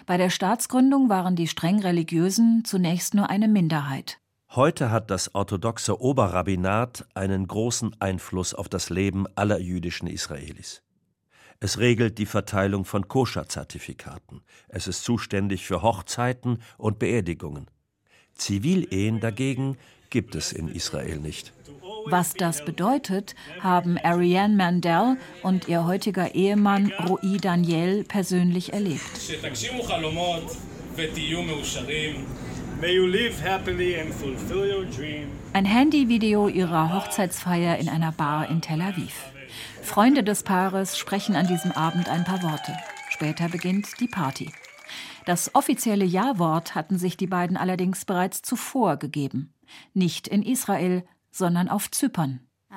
Bei 0.07 0.17
der 0.17 0.31
Staatsgründung 0.31 1.09
waren 1.09 1.37
die 1.37 1.47
streng 1.47 1.81
religiösen 1.81 2.63
zunächst 2.65 3.15
nur 3.15 3.29
eine 3.29 3.49
Minderheit. 3.49 4.19
Heute 4.51 4.91
hat 4.91 5.11
das 5.11 5.35
orthodoxe 5.35 6.01
Oberrabbinat 6.01 7.07
einen 7.15 7.47
großen 7.47 8.01
Einfluss 8.01 8.55
auf 8.55 8.71
das 8.71 8.89
Leben 8.89 9.27
aller 9.35 9.61
jüdischen 9.61 10.09
Israelis. 10.09 10.83
Es 11.61 11.79
regelt 11.79 12.19
die 12.19 12.27
Verteilung 12.27 12.85
von 12.85 13.09
Koscher-Zertifikaten. 13.09 14.43
Es 14.69 14.87
ist 14.87 15.05
zuständig 15.05 15.67
für 15.67 15.83
Hochzeiten 15.83 16.63
und 16.79 16.99
Beerdigungen. 16.99 17.67
Zivilehen 18.35 19.21
dagegen 19.21 19.77
gibt 20.09 20.35
es 20.35 20.53
in 20.53 20.69
Israel 20.69 21.19
nicht. 21.19 21.53
Was 22.07 22.35
das 22.35 22.65
bedeutet, 22.65 23.35
haben 23.61 23.99
Ariane 23.99 24.55
Mandel 24.55 25.17
und 25.43 25.69
ihr 25.69 25.85
heutiger 25.85 26.35
Ehemann 26.35 26.93
Roi 27.09 27.39
Daniel 27.39 28.05
persönlich 28.05 28.73
erlebt. 28.73 29.03
Ein 35.53 35.65
Handyvideo 35.65 36.49
ihrer 36.49 36.95
Hochzeitsfeier 36.95 37.79
in 37.79 37.89
einer 37.89 38.13
Bar 38.13 38.49
in 38.49 38.61
Tel 38.61 38.81
Aviv. 38.81 39.15
Freunde 39.83 40.23
des 40.23 40.43
Paares 40.43 40.99
sprechen 40.99 41.35
an 41.35 41.47
diesem 41.47 41.73
Abend 41.73 42.09
ein 42.09 42.25
paar 42.25 42.43
Worte. 42.43 42.77
Später 43.11 43.49
beginnt 43.49 44.01
die 44.01 44.09
Party. 44.09 44.53
Das 45.27 45.55
offizielle 45.55 46.05
Ja-Wort 46.05 46.75
hatten 46.75 46.99
sich 46.99 47.17
die 47.17 47.27
beiden 47.27 47.57
allerdings 47.57 48.05
bereits 48.05 48.43
zuvor 48.43 48.97
gegeben. 48.97 49.53
Nicht 49.93 50.29
in 50.29 50.43
Israel, 50.43 51.05
sondern 51.31 51.69
auf 51.69 51.91
Zypern. 51.91 52.41
Uh, 52.71 52.75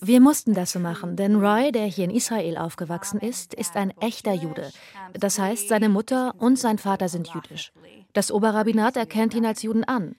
Wir 0.00 0.20
mussten 0.20 0.54
das 0.54 0.72
so 0.72 0.80
machen, 0.80 1.14
denn 1.14 1.36
Roy, 1.36 1.70
der 1.70 1.84
hier 1.84 2.04
in 2.06 2.10
Israel 2.10 2.58
aufgewachsen 2.58 3.20
ist, 3.20 3.54
ist 3.54 3.76
ein 3.76 3.92
echter 4.00 4.32
Jude. 4.32 4.72
Das 5.12 5.38
heißt, 5.38 5.68
seine 5.68 5.88
Mutter 5.88 6.34
und 6.38 6.58
sein 6.58 6.78
Vater 6.78 7.08
sind 7.08 7.32
jüdisch. 7.32 7.72
Das 8.14 8.32
Oberrabbinat 8.32 8.96
erkennt 8.96 9.34
ihn 9.34 9.46
als 9.46 9.62
Juden 9.62 9.84
an. 9.84 10.16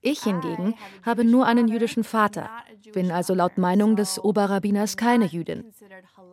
Ich 0.00 0.22
hingegen 0.22 0.74
habe 1.04 1.24
nur 1.24 1.46
einen 1.46 1.68
jüdischen 1.68 2.04
Vater, 2.04 2.48
bin 2.94 3.10
also 3.10 3.34
laut 3.34 3.58
Meinung 3.58 3.96
des 3.96 4.18
Oberrabbiners 4.18 4.96
keine 4.96 5.26
Jüdin. 5.26 5.72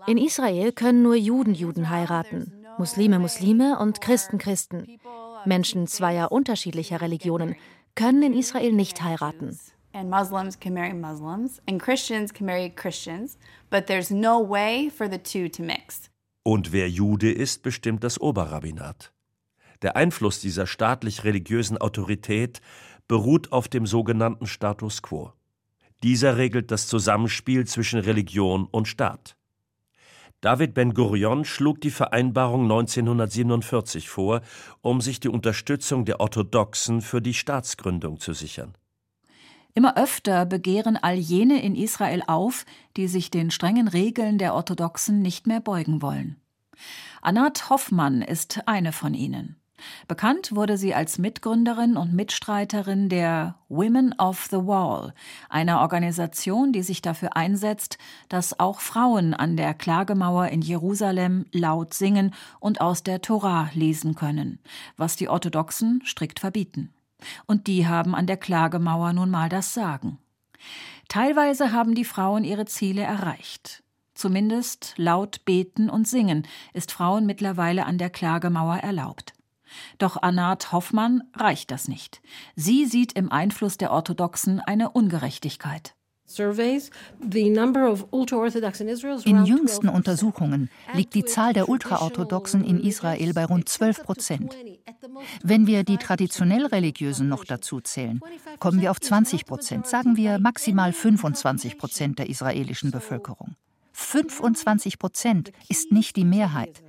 In 0.07 0.17
Israel 0.17 0.71
können 0.71 1.03
nur 1.03 1.15
Juden 1.15 1.53
Juden 1.53 1.89
heiraten, 1.89 2.65
Muslime 2.77 3.19
Muslime 3.19 3.77
und 3.77 3.99
Christen 3.99 4.37
Christen. 4.37 4.99
Menschen 5.45 5.87
zweier 5.87 6.31
unterschiedlicher 6.31 7.01
Religionen 7.01 7.55
können 7.95 8.23
in 8.23 8.33
Israel 8.33 8.71
nicht 8.73 9.01
heiraten. 9.01 9.57
And 9.91 10.09
Muslims 10.09 10.59
can 10.59 10.73
marry 10.73 10.93
Muslims 10.93 11.61
and 11.67 11.81
Christians 11.81 12.33
can 12.33 12.45
marry 12.45 12.69
Christians, 12.69 13.37
but 13.69 13.87
there's 13.87 14.11
no 14.11 14.39
way 14.39 14.89
for 14.89 15.09
the 15.09 15.17
two 15.17 15.49
to 15.49 15.63
mix. 15.63 16.09
Und 16.43 16.71
wer 16.71 16.89
Jude 16.89 17.31
ist, 17.31 17.63
bestimmt 17.63 18.03
das 18.03 18.19
Oberrabbinat. 18.21 19.11
Der 19.81 19.95
Einfluss 19.95 20.41
dieser 20.41 20.67
staatlich-religiösen 20.67 21.77
Autorität 21.77 22.61
beruht 23.07 23.51
auf 23.51 23.67
dem 23.67 23.85
sogenannten 23.85 24.45
Status 24.45 25.01
quo. 25.01 25.33
Dieser 26.03 26.37
regelt 26.37 26.71
das 26.71 26.87
Zusammenspiel 26.87 27.65
zwischen 27.65 27.99
Religion 27.99 28.67
und 28.69 28.87
Staat. 28.87 29.35
David 30.41 30.73
Ben-Gurion 30.73 31.43
schlug 31.43 31.81
die 31.81 31.91
Vereinbarung 31.91 32.63
1947 32.63 34.09
vor, 34.09 34.41
um 34.81 35.01
sich 35.01 35.19
die 35.19 35.27
Unterstützung 35.27 36.05
der 36.05 36.21
Orthodoxen 36.21 37.01
für 37.01 37.21
die 37.21 37.33
Staatsgründung 37.33 38.19
zu 38.19 38.31
sichern. 38.31 38.73
Immer 39.73 39.97
öfter 39.97 40.45
begehren 40.45 40.97
all 40.97 41.15
jene 41.15 41.61
in 41.61 41.75
Israel 41.75 42.23
auf, 42.25 42.65
die 42.95 43.07
sich 43.07 43.31
den 43.31 43.51
strengen 43.51 43.87
Regeln 43.87 44.37
der 44.37 44.53
Orthodoxen 44.53 45.21
nicht 45.21 45.45
mehr 45.45 45.59
beugen 45.59 46.01
wollen. 46.01 46.37
Anat 47.21 47.69
Hoffmann 47.69 48.21
ist 48.21 48.61
eine 48.65 48.93
von 48.93 49.13
ihnen. 49.13 49.57
Bekannt 50.07 50.55
wurde 50.55 50.77
sie 50.77 50.93
als 50.93 51.17
Mitgründerin 51.17 51.97
und 51.97 52.13
Mitstreiterin 52.13 53.09
der 53.09 53.55
Women 53.67 54.13
of 54.17 54.47
the 54.49 54.57
Wall, 54.57 55.13
einer 55.49 55.81
Organisation, 55.81 56.71
die 56.71 56.83
sich 56.83 57.01
dafür 57.01 57.35
einsetzt, 57.35 57.97
dass 58.29 58.59
auch 58.59 58.79
Frauen 58.79 59.33
an 59.33 59.57
der 59.57 59.73
Klagemauer 59.73 60.47
in 60.47 60.61
Jerusalem 60.61 61.45
laut 61.51 61.93
singen 61.93 62.33
und 62.59 62.81
aus 62.81 63.03
der 63.03 63.21
Tora 63.21 63.69
lesen 63.73 64.15
können, 64.15 64.59
was 64.97 65.15
die 65.15 65.29
Orthodoxen 65.29 66.01
strikt 66.05 66.39
verbieten. 66.39 66.93
Und 67.45 67.67
die 67.67 67.87
haben 67.87 68.15
an 68.15 68.27
der 68.27 68.37
Klagemauer 68.37 69.13
nun 69.13 69.29
mal 69.29 69.49
das 69.49 69.73
Sagen. 69.73 70.17
Teilweise 71.07 71.71
haben 71.71 71.95
die 71.95 72.05
Frauen 72.05 72.43
ihre 72.43 72.65
Ziele 72.65 73.01
erreicht. 73.01 73.83
Zumindest 74.13 74.93
laut 74.97 75.45
beten 75.45 75.89
und 75.89 76.07
singen 76.07 76.45
ist 76.73 76.91
Frauen 76.91 77.25
mittlerweile 77.25 77.85
an 77.85 77.97
der 77.97 78.09
Klagemauer 78.09 78.75
erlaubt. 78.77 79.33
Doch 79.97 80.21
Anat 80.21 80.71
Hoffmann 80.71 81.23
reicht 81.35 81.71
das 81.71 81.87
nicht. 81.87 82.21
Sie 82.55 82.85
sieht 82.85 83.13
im 83.13 83.31
Einfluss 83.31 83.77
der 83.77 83.91
Orthodoxen 83.91 84.59
eine 84.59 84.91
Ungerechtigkeit. 84.91 85.95
In 89.25 89.45
jüngsten 89.45 89.89
Untersuchungen 89.89 90.69
liegt 90.93 91.15
die 91.15 91.25
Zahl 91.25 91.53
der 91.53 91.69
Ultraorthodoxen 91.69 92.63
in 92.63 92.79
Israel 92.79 93.33
bei 93.33 93.45
rund 93.45 93.67
12 93.67 94.03
Prozent. 94.03 94.55
Wenn 95.41 95.65
wir 95.65 95.83
die 95.83 95.97
traditionell 95.97 96.67
Religiösen 96.67 97.29
noch 97.29 97.45
dazu 97.45 97.81
zählen, 97.81 98.19
kommen 98.59 98.79
wir 98.79 98.91
auf 98.91 99.01
20 99.01 99.45
Prozent, 99.45 99.87
sagen 99.87 100.17
wir 100.17 100.37
maximal 100.37 100.93
25 100.93 101.79
Prozent 101.79 102.19
der 102.19 102.29
israelischen 102.29 102.91
Bevölkerung. 102.91 103.55
25 103.93 104.99
Prozent 104.99 105.51
ist 105.67 105.91
nicht 105.91 106.15
die 106.15 106.25
Mehrheit. 106.25 106.83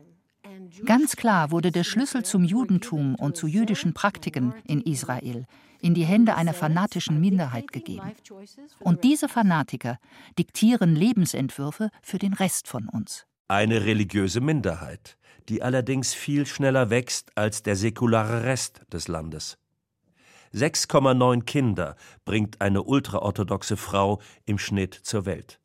Ganz 0.85 1.17
klar 1.17 1.51
wurde 1.51 1.71
der 1.71 1.85
Schlüssel 1.85 2.25
zum 2.25 2.45
Judentum 2.45 3.15
und 3.15 3.37
zu 3.37 3.47
jüdischen 3.47 3.95
Praktiken 3.95 4.55
in 4.67 4.81
Israel 4.81 5.47
in 5.81 5.95
die 5.95 6.05
Hände 6.05 6.35
einer 6.35 6.55
fanatischen 6.55 7.21
Minderheit 7.21 7.73
gegeben. 7.73 8.13
Und 8.81 9.05
diese 9.05 9.29
Fanatiker 9.29 9.99
diktieren 10.39 10.95
Lebensentwürfe 10.95 11.91
für 12.03 12.19
den 12.19 12.35
Rest 12.35 12.69
von 12.69 12.89
uns. 12.89 13.27
Eine 13.49 13.85
religiöse 13.85 14.41
Minderheit, 14.41 15.17
die 15.49 15.63
allerdings 15.63 16.15
viel 16.15 16.47
schneller 16.47 16.91
wächst 16.91 17.37
als 17.37 17.63
der 17.63 17.77
säkulare 17.77 18.45
Rest 18.45 18.83
des 18.93 19.09
Landes. 19.09 19.57
6,9 20.55 21.45
Kinder 21.45 21.97
bringt 22.25 22.61
eine 22.61 22.83
ultraorthodoxe 22.83 23.77
Frau 23.77 24.21
im 24.47 24.59
Schnitt 24.59 24.95
zur 24.95 25.25
Welt. 25.25 25.60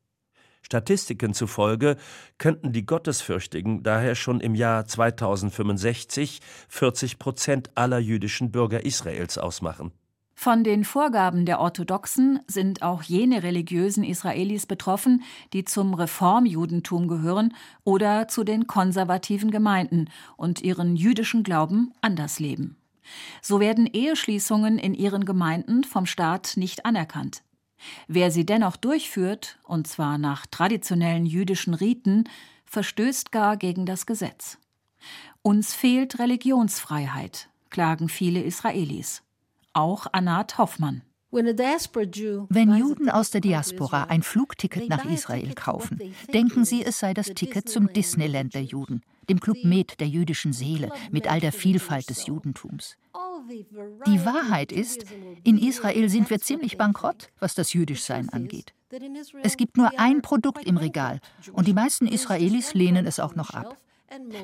Statistiken 0.65 1.35
zufolge 1.35 1.95
könnten 2.39 2.73
die 2.73 2.87
Gottesfürchtigen 2.87 3.83
daher 3.83 4.15
schon 4.15 4.39
im 4.39 4.55
Jahr 4.55 4.87
2065 4.87 6.41
40 6.69 7.19
Prozent 7.19 7.69
aller 7.75 7.99
jüdischen 7.99 8.51
Bürger 8.51 8.83
Israels 8.83 9.37
ausmachen. 9.37 9.91
Von 10.33 10.63
den 10.63 10.83
Vorgaben 10.83 11.45
der 11.45 11.59
Orthodoxen 11.59 12.39
sind 12.47 12.81
auch 12.81 13.03
jene 13.03 13.43
religiösen 13.43 14.03
Israelis 14.03 14.65
betroffen, 14.65 15.21
die 15.53 15.65
zum 15.65 15.93
Reformjudentum 15.93 17.07
gehören 17.07 17.53
oder 17.83 18.27
zu 18.27 18.43
den 18.43 18.65
konservativen 18.65 19.51
Gemeinden 19.51 20.09
und 20.35 20.61
ihren 20.61 20.95
jüdischen 20.95 21.43
Glauben 21.43 21.93
anders 22.01 22.39
leben. 22.39 22.75
So 23.43 23.59
werden 23.59 23.85
Eheschließungen 23.85 24.79
in 24.79 24.95
ihren 24.95 25.25
Gemeinden 25.25 25.83
vom 25.83 26.07
Staat 26.07 26.53
nicht 26.57 26.87
anerkannt. 26.87 27.43
Wer 28.07 28.31
sie 28.31 28.45
dennoch 28.45 28.77
durchführt, 28.77 29.59
und 29.63 29.87
zwar 29.87 30.17
nach 30.17 30.45
traditionellen 30.45 31.25
jüdischen 31.25 31.73
Riten, 31.73 32.25
verstößt 32.65 33.31
gar 33.31 33.57
gegen 33.57 33.85
das 33.85 34.05
Gesetz. 34.05 34.57
Uns 35.41 35.73
fehlt 35.73 36.19
Religionsfreiheit, 36.19 37.49
klagen 37.69 38.09
viele 38.09 38.41
Israelis. 38.41 39.21
Auch 39.73 40.07
Anat 40.11 40.57
Hoffmann. 40.57 41.01
Wenn 42.49 42.75
Juden 42.77 43.09
aus 43.09 43.29
der 43.29 43.41
Diaspora 43.41 44.05
ein 44.05 44.23
Flugticket 44.23 44.87
nach 44.87 45.03
Israel 45.03 45.53
kaufen, 45.53 45.99
denken 46.33 46.63
sie, 46.63 46.83
es 46.83 46.99
sei 46.99 47.13
das 47.13 47.27
Ticket 47.27 47.67
zum 47.67 47.91
Disneyland 47.91 48.53
der 48.53 48.63
Juden, 48.63 49.01
dem 49.29 49.41
Club 49.41 49.63
Med 49.63 49.99
der 49.99 50.07
jüdischen 50.07 50.53
Seele 50.53 50.89
mit 51.11 51.29
all 51.29 51.41
der 51.41 51.51
Vielfalt 51.51 52.09
des 52.09 52.25
Judentums. 52.25 52.95
Die 54.07 54.25
Wahrheit 54.25 54.71
ist, 54.71 55.05
in 55.43 55.57
Israel 55.57 56.09
sind 56.09 56.29
wir 56.29 56.39
ziemlich 56.39 56.77
bankrott, 56.77 57.29
was 57.39 57.55
das 57.55 57.73
Jüdischsein 57.73 58.29
angeht. 58.29 58.73
Es 59.43 59.57
gibt 59.57 59.77
nur 59.77 59.91
ein 59.99 60.21
Produkt 60.21 60.65
im 60.65 60.77
Regal 60.77 61.19
und 61.53 61.67
die 61.67 61.73
meisten 61.73 62.07
Israelis 62.07 62.73
lehnen 62.73 63.05
es 63.05 63.19
auch 63.19 63.35
noch 63.35 63.51
ab. 63.51 63.77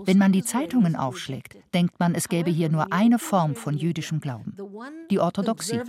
Wenn 0.05 0.17
man 0.17 0.31
die 0.31 0.43
Zeitungen 0.43 0.95
aufschlägt, 0.95 1.55
denkt 1.73 1.99
man, 1.99 2.15
es 2.15 2.29
gäbe 2.29 2.49
hier 2.49 2.69
nur 2.69 2.91
eine 2.91 3.19
Form 3.19 3.55
von 3.55 3.77
jüdischem 3.77 4.19
Glauben, 4.19 4.55
die 5.09 5.19
Orthodoxie. 5.19 5.79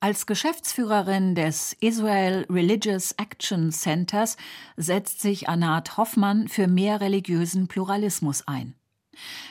Als 0.00 0.26
Geschäftsführerin 0.26 1.34
des 1.34 1.76
Israel 1.80 2.46
Religious 2.48 3.12
Action 3.12 3.72
Centers 3.72 4.36
setzt 4.76 5.20
sich 5.20 5.48
Anat 5.48 5.96
Hoffmann 5.96 6.46
für 6.46 6.68
mehr 6.68 7.00
religiösen 7.00 7.66
Pluralismus 7.66 8.46
ein. 8.46 8.74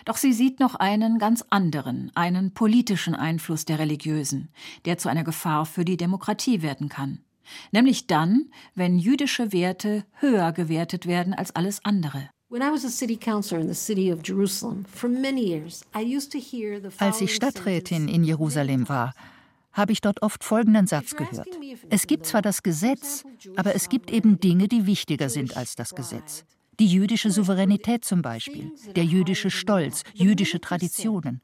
Doch 0.05 0.17
sie 0.17 0.33
sieht 0.33 0.59
noch 0.59 0.75
einen 0.75 1.19
ganz 1.19 1.43
anderen, 1.49 2.11
einen 2.15 2.53
politischen 2.53 3.15
Einfluss 3.15 3.65
der 3.65 3.79
Religiösen, 3.79 4.49
der 4.85 4.97
zu 4.97 5.09
einer 5.09 5.23
Gefahr 5.23 5.65
für 5.65 5.85
die 5.85 5.97
Demokratie 5.97 6.61
werden 6.61 6.89
kann. 6.89 7.19
Nämlich 7.71 8.07
dann, 8.07 8.51
wenn 8.75 8.97
jüdische 8.97 9.53
Werte 9.53 10.05
höher 10.19 10.51
gewertet 10.51 11.07
werden 11.07 11.33
als 11.33 11.55
alles 11.55 11.83
andere. 11.83 12.29
Als 16.97 17.21
ich 17.21 17.35
Stadträtin 17.35 18.07
in 18.07 18.23
Jerusalem 18.23 18.89
war, 18.89 19.13
habe 19.73 19.91
ich 19.91 20.01
dort 20.01 20.21
oft 20.21 20.43
folgenden 20.43 20.87
Satz 20.87 21.15
gehört. 21.15 21.47
Es 21.89 22.07
gibt 22.07 22.25
zwar 22.25 22.41
das 22.41 22.63
Gesetz, 22.63 23.23
aber 23.57 23.75
es 23.75 23.89
gibt 23.89 24.11
eben 24.11 24.39
Dinge, 24.39 24.67
die 24.67 24.85
wichtiger 24.85 25.29
sind 25.29 25.55
als 25.55 25.75
das 25.75 25.93
Gesetz. 25.93 26.45
Die 26.79 26.87
jüdische 26.87 27.31
Souveränität 27.31 28.05
zum 28.05 28.21
Beispiel, 28.21 28.71
der 28.95 29.03
jüdische 29.03 29.49
Stolz, 29.49 30.03
jüdische 30.13 30.61
Traditionen. 30.61 31.41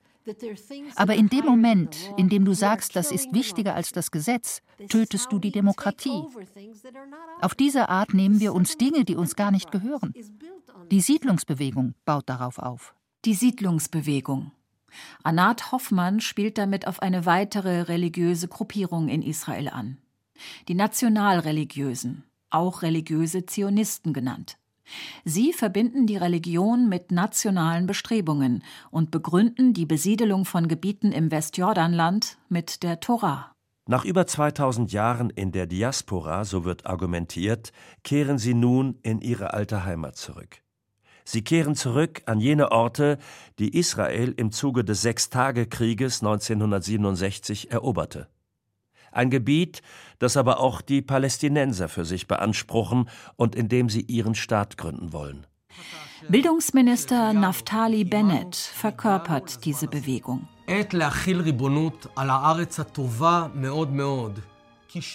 Aber 0.95 1.15
in 1.15 1.27
dem 1.27 1.45
Moment, 1.45 2.13
in 2.17 2.29
dem 2.29 2.45
du 2.45 2.53
sagst, 2.53 2.95
das 2.95 3.11
ist 3.11 3.33
wichtiger 3.33 3.75
als 3.75 3.91
das 3.91 4.11
Gesetz, 4.11 4.61
tötest 4.89 5.31
du 5.31 5.39
die 5.39 5.51
Demokratie. 5.51 6.23
Auf 7.41 7.55
diese 7.55 7.89
Art 7.89 8.13
nehmen 8.13 8.39
wir 8.39 8.53
uns 8.53 8.77
Dinge, 8.77 9.05
die 9.05 9.15
uns 9.15 9.35
gar 9.35 9.51
nicht 9.51 9.71
gehören. 9.71 10.13
Die 10.91 11.01
Siedlungsbewegung 11.01 11.95
baut 12.05 12.29
darauf 12.29 12.59
auf. 12.59 12.93
Die 13.25 13.33
Siedlungsbewegung. 13.33 14.51
Anat 15.23 15.71
Hoffmann 15.71 16.21
spielt 16.21 16.57
damit 16.57 16.87
auf 16.87 17.01
eine 17.01 17.25
weitere 17.25 17.81
religiöse 17.81 18.47
Gruppierung 18.47 19.09
in 19.09 19.23
Israel 19.23 19.69
an. 19.69 19.97
Die 20.67 20.75
Nationalreligiösen, 20.75 22.23
auch 22.49 22.81
religiöse 22.81 23.45
Zionisten 23.45 24.13
genannt. 24.13 24.57
Sie 25.25 25.53
verbinden 25.53 26.07
die 26.07 26.17
Religion 26.17 26.89
mit 26.89 27.11
nationalen 27.11 27.85
Bestrebungen 27.85 28.63
und 28.91 29.11
begründen 29.11 29.73
die 29.73 29.85
Besiedelung 29.85 30.45
von 30.45 30.67
Gebieten 30.67 31.11
im 31.11 31.31
Westjordanland 31.31 32.37
mit 32.49 32.83
der 32.83 32.99
Tora. 32.99 33.53
Nach 33.85 34.05
über 34.05 34.25
2000 34.25 34.93
Jahren 34.93 35.29
in 35.29 35.51
der 35.51 35.67
Diaspora, 35.67 36.45
so 36.45 36.63
wird 36.63 36.85
argumentiert, 36.85 37.73
kehren 38.03 38.37
sie 38.37 38.53
nun 38.53 38.97
in 39.01 39.19
ihre 39.19 39.53
alte 39.53 39.83
Heimat 39.83 40.15
zurück. 40.15 40.61
Sie 41.25 41.43
kehren 41.43 41.75
zurück 41.75 42.21
an 42.25 42.39
jene 42.39 42.71
Orte, 42.71 43.17
die 43.59 43.77
Israel 43.77 44.33
im 44.35 44.51
Zuge 44.51 44.83
des 44.83 45.01
Sechstagekrieges 45.01 46.21
1967 46.21 47.71
eroberte. 47.71 48.27
Ein 49.13 49.29
Gebiet, 49.29 49.81
das 50.19 50.37
aber 50.37 50.59
auch 50.59 50.81
die 50.81 51.01
Palästinenser 51.01 51.89
für 51.89 52.05
sich 52.05 52.27
beanspruchen 52.27 53.09
und 53.35 53.55
in 53.55 53.69
dem 53.69 53.89
sie 53.89 54.01
ihren 54.01 54.35
Staat 54.35 54.77
gründen 54.77 55.13
wollen. 55.13 55.45
Bildungsminister 56.29 57.33
Naftali 57.33 58.03
Bennett 58.03 58.55
verkörpert 58.55 59.65
diese 59.65 59.87
Bewegung. 59.87 60.47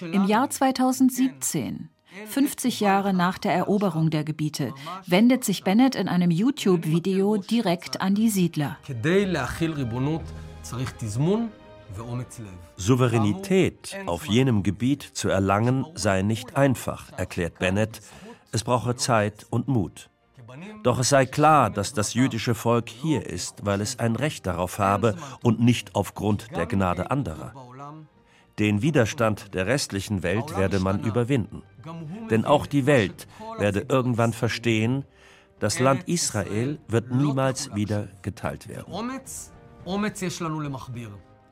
Im 0.00 0.24
Jahr 0.26 0.50
2017 0.50 1.88
50 2.26 2.80
Jahre 2.80 3.12
nach 3.12 3.38
der 3.38 3.52
Eroberung 3.52 4.10
der 4.10 4.24
Gebiete, 4.24 4.72
wendet 5.06 5.44
sich 5.44 5.62
Bennett 5.62 5.94
in 5.94 6.08
einem 6.08 6.30
YouTube-Video 6.30 7.36
direkt 7.36 8.00
an 8.00 8.14
die 8.14 8.30
Siedler. 8.30 8.76
Souveränität 12.76 13.96
auf 14.06 14.26
jenem 14.26 14.62
Gebiet 14.62 15.02
zu 15.02 15.28
erlangen 15.28 15.86
sei 15.94 16.22
nicht 16.22 16.56
einfach, 16.56 17.12
erklärt 17.16 17.58
Bennett. 17.58 18.00
Es 18.52 18.64
brauche 18.64 18.96
Zeit 18.96 19.46
und 19.50 19.68
Mut. 19.68 20.10
Doch 20.82 20.98
es 20.98 21.10
sei 21.10 21.26
klar, 21.26 21.70
dass 21.70 21.92
das 21.92 22.14
jüdische 22.14 22.54
Volk 22.54 22.88
hier 22.88 23.26
ist, 23.26 23.66
weil 23.66 23.80
es 23.80 23.98
ein 23.98 24.16
Recht 24.16 24.46
darauf 24.46 24.78
habe 24.78 25.16
und 25.42 25.60
nicht 25.60 25.94
aufgrund 25.94 26.54
der 26.56 26.66
Gnade 26.66 27.10
anderer. 27.10 27.52
Den 28.58 28.82
Widerstand 28.82 29.54
der 29.54 29.66
restlichen 29.66 30.22
Welt 30.22 30.56
werde 30.56 30.80
man 30.80 31.00
überwinden. 31.04 31.62
Denn 32.30 32.44
auch 32.44 32.66
die 32.66 32.86
Welt 32.86 33.28
werde 33.58 33.86
irgendwann 33.88 34.32
verstehen, 34.32 35.04
das 35.60 35.78
Land 35.78 36.08
Israel 36.08 36.78
wird 36.88 37.10
niemals 37.10 37.74
wieder 37.74 38.08
geteilt 38.22 38.68
werden. 38.68 38.92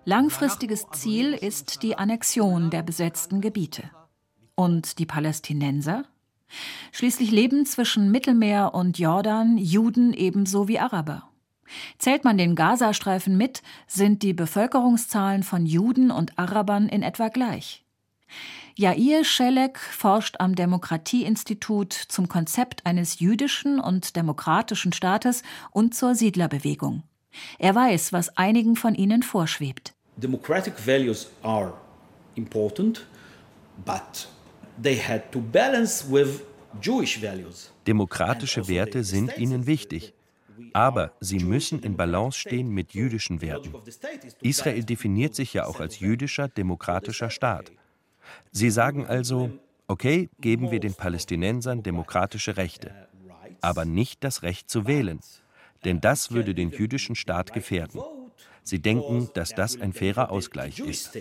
Langfristiges 0.08 0.86
Ziel 0.92 1.32
ist 1.32 1.82
die 1.82 1.98
Annexion 1.98 2.70
der 2.70 2.84
besetzten 2.84 3.40
Gebiete. 3.40 3.90
Und 4.54 5.00
die 5.00 5.04
Palästinenser? 5.04 6.04
Schließlich 6.92 7.32
leben 7.32 7.66
zwischen 7.66 8.12
Mittelmeer 8.12 8.72
und 8.72 9.00
Jordan 9.00 9.58
Juden 9.58 10.14
ebenso 10.14 10.68
wie 10.68 10.78
Araber. 10.78 11.28
Zählt 11.98 12.22
man 12.22 12.38
den 12.38 12.54
Gazastreifen 12.54 13.37
mit, 13.37 13.64
sind 13.88 14.22
die 14.22 14.33
Bevölkerungszahlen 14.33 15.42
von 15.42 15.66
Juden 15.66 16.12
und 16.12 16.38
Arabern 16.38 16.88
in 16.88 17.02
etwa 17.02 17.26
gleich. 17.26 17.85
Jair 18.76 19.24
Schelek 19.24 19.76
forscht 19.76 20.37
am 20.38 20.54
Demokratieinstitut 20.54 21.92
zum 21.92 22.28
Konzept 22.28 22.87
eines 22.87 23.18
jüdischen 23.18 23.81
und 23.81 24.14
demokratischen 24.14 24.92
Staates 24.92 25.42
und 25.72 25.96
zur 25.96 26.14
Siedlerbewegung. 26.14 27.02
Er 27.59 27.74
weiß, 27.74 28.12
was 28.12 28.37
einigen 28.37 28.76
von 28.76 28.94
ihnen 28.94 29.24
vorschwebt. 29.24 29.95
Democratic 30.16 30.74
values 30.79 31.29
are 31.42 31.74
important, 32.37 33.07
but 33.85 34.29
they 34.81 34.96
had 34.96 35.31
to 35.31 35.40
balance 35.40 36.05
with 36.09 36.42
Jewish 36.81 37.20
values. 37.20 37.70
Demokratische 37.87 38.66
Werte 38.68 39.05
sind 39.05 39.37
ihnen 39.37 39.66
wichtig, 39.66 40.14
aber 40.72 41.12
sie 41.20 41.38
müssen 41.38 41.81
in 41.81 41.96
Balance 41.96 42.38
stehen 42.38 42.70
mit 42.70 42.94
jüdischen 42.94 43.42
Werten. 43.42 43.74
Israel 44.40 44.85
definiert 44.85 45.35
sich 45.35 45.52
ja 45.52 45.66
auch 45.66 45.81
als 45.81 46.00
jüdischer, 46.00 46.48
demokratischer 46.48 47.31
Staat. 47.31 47.70
Sie 48.52 48.70
sagen 48.70 49.07
also, 49.07 49.50
okay, 49.87 50.29
geben 50.40 50.70
wir 50.70 50.81
den 50.81 50.94
Palästinensern 50.94 51.83
demokratische 51.83 52.57
Rechte, 52.57 52.92
aber 53.61 53.85
nicht 53.85 54.24
das 54.24 54.42
Recht 54.42 54.70
zu 54.70 54.87
wählen, 54.87 55.20
denn 55.85 56.00
das 56.00 56.31
würde 56.31 56.55
den 56.55 56.70
jüdischen 56.70 57.14
Staat 57.14 57.52
gefährden. 57.52 58.00
Sie 58.66 58.83
denken, 58.83 59.31
dass 59.35 59.50
das 59.50 59.81
ein 59.81 59.92
fairer 59.92 60.33
Ausgleich 60.33 60.81
ist. 60.81 61.16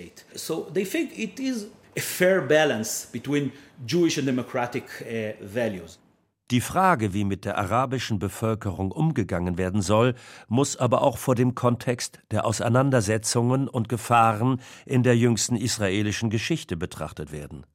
Die 6.52 6.62
Frage, 6.62 7.14
wie 7.14 7.24
mit 7.24 7.46
der 7.46 7.58
arabischen 7.60 8.18
Bevölkerung 8.18 8.92
umgegangen 8.92 9.60
werden 9.60 9.84
soll, 9.84 10.16
muss 10.48 10.76
aber 10.76 11.04
auch 11.04 11.20
vor 11.20 11.36
dem 11.36 11.54
Kontext 11.54 12.20
der 12.32 12.46
Auseinandersetzungen 12.46 13.68
und 13.68 13.90
Gefahren 13.90 14.60
in 14.88 15.04
der 15.04 15.16
jüngsten 15.16 15.56
israelischen 15.56 16.32
Geschichte 16.32 16.76
betrachtet 16.78 17.32
werden. 17.32 17.68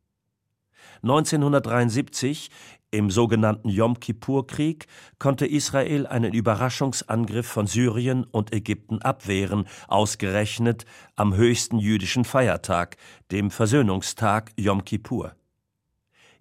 1973, 1.03 2.51
im 2.91 3.11
sogenannten 3.11 3.69
Yom 3.69 4.01
Kippur-Krieg, 4.01 4.87
konnte 5.19 5.47
Israel 5.47 6.07
einen 6.07 6.33
Überraschungsangriff 6.33 7.47
von 7.47 7.67
Syrien 7.67 8.25
und 8.25 8.53
Ägypten 8.53 9.01
abwehren, 9.03 9.67
ausgerechnet 9.89 10.85
am 11.17 11.35
höchsten 11.35 11.79
jüdischen 11.79 12.25
Feiertag, 12.25 12.97
dem 13.31 13.51
Versöhnungstag 13.51 14.53
Yom 14.57 14.85
Kippur. 14.85 15.35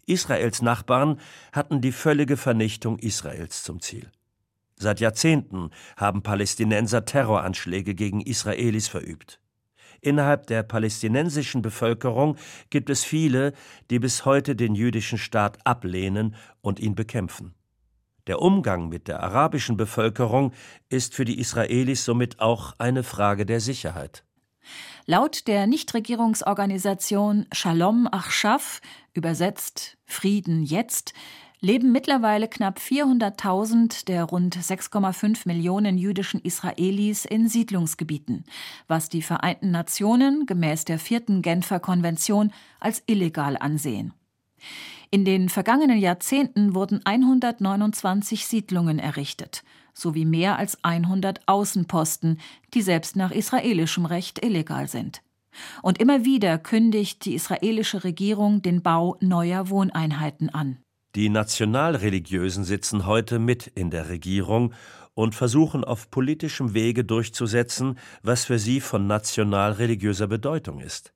Israels 0.06 0.62
Nachbarn 0.62 1.20
hatten 1.52 1.82
die 1.82 1.92
völlige 1.92 2.36
Vernichtung 2.36 2.98
Israels 2.98 3.64
zum 3.64 3.80
Ziel. 3.80 4.12
Seit 4.76 5.02
Jahrzehnten 5.02 5.72
haben 5.98 6.24
Palästinenser 6.24 7.06
Terroranschläge 7.06 7.94
gegen 7.94 8.22
Israelis 8.22 8.88
verübt. 8.88 9.40
Innerhalb 10.02 10.48
der 10.48 10.64
palästinensischen 10.64 11.62
Bevölkerung 11.62 12.38
gibt 12.70 12.90
es 12.90 13.04
viele, 13.04 13.54
die 13.90 14.00
bis 14.00 14.26
heute 14.26 14.56
den 14.56 14.76
jüdischen 14.76 15.18
Staat 15.18 15.58
ablehnen 15.66 16.36
und 16.62 16.80
ihn 16.80 16.96
bekämpfen. 16.96 17.54
Der 18.28 18.42
Umgang 18.42 18.90
mit 18.90 19.08
der 19.08 19.24
arabischen 19.24 19.76
Bevölkerung 19.76 20.54
ist 20.90 21.16
für 21.16 21.26
die 21.26 21.40
Israelis 21.40 22.06
somit 22.06 22.40
auch 22.40 22.74
eine 22.78 23.04
Frage 23.04 23.46
der 23.46 23.60
Sicherheit. 23.60 24.24
Laut 25.06 25.48
der 25.48 25.66
Nichtregierungsorganisation 25.66 27.48
Shalom 27.52 28.08
Achshav, 28.12 28.82
übersetzt 29.14 29.98
Frieden 30.06 30.64
jetzt, 30.64 31.14
leben 31.62 31.92
mittlerweile 31.92 32.48
knapp 32.48 32.80
400.000 32.80 34.06
der 34.06 34.24
rund 34.24 34.56
6,5 34.56 35.42
Millionen 35.46 35.98
jüdischen 35.98 36.42
Israelis 36.42 37.26
in 37.26 37.48
Siedlungsgebieten, 37.48 38.46
was 38.88 39.10
die 39.10 39.22
Vereinten 39.22 39.72
Nationen 39.72 40.46
gemäß 40.46 40.86
der 40.86 41.00
vierten 41.00 41.42
Genfer 41.42 41.80
Konvention 41.80 42.52
als 42.80 43.04
illegal 43.08 43.58
ansehen. 43.58 44.14
In 45.12 45.26
den 45.26 45.50
vergangenen 45.50 45.98
Jahrzehnten 45.98 46.76
wurden 46.76 47.02
129 47.04 48.46
Siedlungen 48.46 49.00
errichtet, 49.00 49.64
sowie 49.94 50.26
mehr 50.26 50.58
als 50.58 50.84
100 50.84 51.48
Außenposten, 51.48 52.40
die 52.74 52.82
selbst 52.82 53.16
nach 53.16 53.32
israelischem 53.32 54.06
Recht 54.06 54.44
illegal 54.46 54.88
sind. 54.88 55.22
Und 55.82 55.98
immer 56.00 56.26
wieder 56.26 56.60
kündigt 56.60 57.26
die 57.26 57.34
israelische 57.34 58.04
Regierung 58.04 58.62
den 58.62 58.84
Bau 58.84 59.18
neuer 59.20 59.70
Wohneinheiten 59.70 60.50
an. 60.50 60.78
Die 61.16 61.30
Nationalreligiösen 61.30 62.64
sitzen 62.64 63.08
heute 63.08 63.40
mit 63.40 63.66
in 63.68 63.90
der 63.90 64.10
Regierung 64.10 64.74
und 65.16 65.34
versuchen 65.34 65.84
auf 65.84 66.12
politischem 66.12 66.74
Wege 66.74 67.04
durchzusetzen, 67.04 67.98
was 68.22 68.46
für 68.46 68.60
sie 68.60 68.80
von 68.80 69.08
nationalreligiöser 69.08 70.28
Bedeutung 70.28 70.80
ist. 70.80 71.14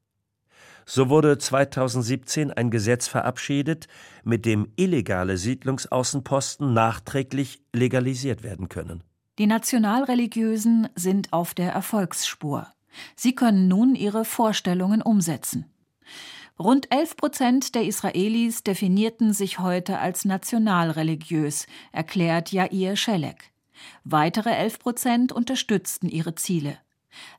So 0.85 1.09
wurde 1.09 1.37
2017 1.37 2.51
ein 2.51 2.71
Gesetz 2.71 3.07
verabschiedet, 3.07 3.87
mit 4.23 4.45
dem 4.45 4.67
illegale 4.75 5.37
Siedlungsaußenposten 5.37 6.73
nachträglich 6.73 7.61
legalisiert 7.71 8.43
werden 8.43 8.69
können. 8.69 9.03
Die 9.39 9.47
Nationalreligiösen 9.47 10.89
sind 10.95 11.31
auf 11.31 11.53
der 11.53 11.71
Erfolgsspur. 11.71 12.67
Sie 13.15 13.33
können 13.33 13.67
nun 13.67 13.95
ihre 13.95 14.25
Vorstellungen 14.25 15.01
umsetzen. 15.01 15.72
Rund 16.59 16.91
11 16.91 17.17
Prozent 17.17 17.75
der 17.75 17.83
Israelis 17.83 18.61
definierten 18.61 19.33
sich 19.33 19.57
heute 19.57 19.97
als 19.97 20.23
nationalreligiös, 20.23 21.65
erklärt 21.91 22.51
Yair 22.51 22.95
Shelek. 22.95 23.51
Weitere 24.03 24.51
11 24.51 24.79
Prozent 24.79 25.31
unterstützten 25.31 26.09
ihre 26.09 26.35
Ziele. 26.35 26.77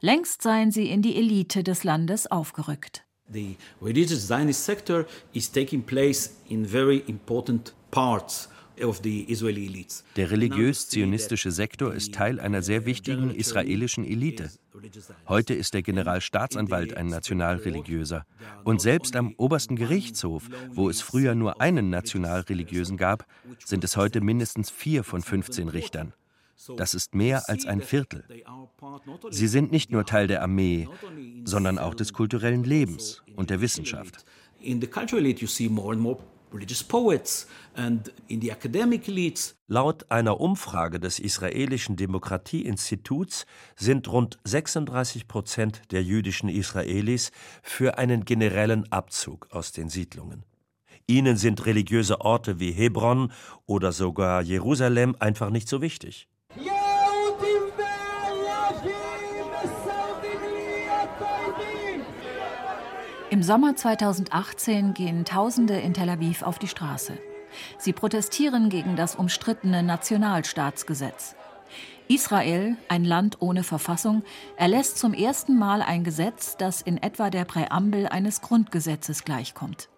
Längst 0.01 0.43
seien 0.43 0.73
sie 0.73 0.91
in 0.91 1.01
die 1.01 1.15
Elite 1.15 1.63
des 1.63 1.85
Landes 1.85 2.29
aufgerückt. 2.29 3.05
The 3.33 3.57
religious 3.81 4.27
Zionist 4.27 4.65
sector 4.65 5.07
is 5.33 5.51
taking 5.51 5.83
place 5.83 6.37
in 6.49 6.67
very 6.67 6.99
important 7.07 7.73
parts 7.93 8.49
der 10.17 10.31
religiös-zionistische 10.31 11.51
Sektor 11.51 11.95
ist 11.95 12.15
Teil 12.15 12.41
einer 12.41 12.63
sehr 12.63 12.87
wichtigen 12.87 13.31
israelischen 13.31 14.05
Elite. 14.05 14.51
Heute 15.29 15.55
ist 15.55 15.75
der 15.75 15.83
Generalstaatsanwalt 15.83 16.97
ein 16.97 17.07
nationalreligiöser. 17.07 18.27
Und 18.65 18.81
selbst 18.81 19.17
am 19.17 19.35
obersten 19.37 19.77
Gerichtshof, 19.77 20.49
wo 20.71 20.89
es 20.89 21.01
früher 21.01 21.35
nur 21.35 21.61
einen 21.61 21.91
nationalreligiösen 21.91 22.97
gab, 22.97 23.27
sind 23.65 23.85
es 23.85 23.97
heute 23.97 24.21
mindestens 24.21 24.71
vier 24.71 25.05
von 25.05 25.23
15 25.23 25.69
Richtern. 25.69 26.13
Das 26.77 26.95
ist 26.95 27.15
mehr 27.15 27.49
als 27.49 27.67
ein 27.67 27.81
Viertel. 27.81 28.25
Sie 29.31 29.49
sind 29.49 29.73
nicht 29.73 29.91
nur 29.91 30.05
Teil 30.07 30.27
der 30.27 30.43
Armee, 30.43 30.89
sondern 31.45 31.79
auch 31.79 31.95
des 31.95 32.13
kulturellen 32.13 32.65
Lebens 32.65 33.23
und 33.37 33.51
der 33.51 33.61
Wissenschaft. 33.61 34.25
In 34.61 34.81
the 34.81 34.87
cultural 34.87 35.23
elite 35.23 35.43
you 35.43 35.47
see 35.47 35.69
more 35.69 35.93
and 35.93 36.01
more 36.01 36.19
Laut 39.67 40.11
einer 40.11 40.41
Umfrage 40.41 41.01
des 41.01 41.19
israelischen 41.19 41.97
Demokratieinstituts 41.97 43.47
sind 43.75 44.07
rund 44.09 44.39
36 44.45 45.27
Prozent 45.27 45.83
der 45.91 46.05
jüdischen 46.05 46.49
Israelis 46.49 47.33
für 47.63 47.99
einen 47.99 48.25
generellen 48.25 48.91
Abzug 48.93 49.49
aus 49.51 49.73
den 49.73 49.89
Siedlungen. 49.89 50.45
Ihnen 51.07 51.37
sind 51.37 51.67
religiöse 51.67 52.21
Orte 52.21 52.61
wie 52.61 52.71
Hebron 52.71 53.33
oder 53.67 53.91
sogar 53.93 54.41
Jerusalem 54.41 55.17
einfach 55.19 55.51
nicht 55.51 55.69
so 55.69 55.83
wichtig. 55.83 56.29
Im 63.35 63.43
Sommer 63.43 63.75
2018 63.75 64.95
gehen 64.95 65.25
Tausende 65.25 65.75
in 65.81 65.93
Tel 65.93 66.09
Aviv 66.09 66.43
auf 66.43 66.61
die 66.61 66.69
Straße. 66.69 67.19
Sie 67.79 67.93
protestieren 67.93 68.69
gegen 68.69 68.95
das 68.95 69.17
umstrittene 69.17 69.83
Nationalstaatsgesetz. 69.83 71.35
Israel, 72.07 72.77
ein 72.87 73.05
Land 73.05 73.43
ohne 73.43 73.65
Verfassung, 73.65 74.23
erlässt 74.57 74.99
zum 74.99 75.15
ersten 75.15 75.59
Mal 75.59 75.83
ein 75.83 76.05
Gesetz, 76.05 76.57
das 76.57 76.81
in 76.81 76.97
etwa 76.97 77.29
der 77.29 77.45
Präambel 77.45 78.07
eines 78.07 78.41
Grundgesetzes 78.41 79.25
gleichkommt. 79.25 79.89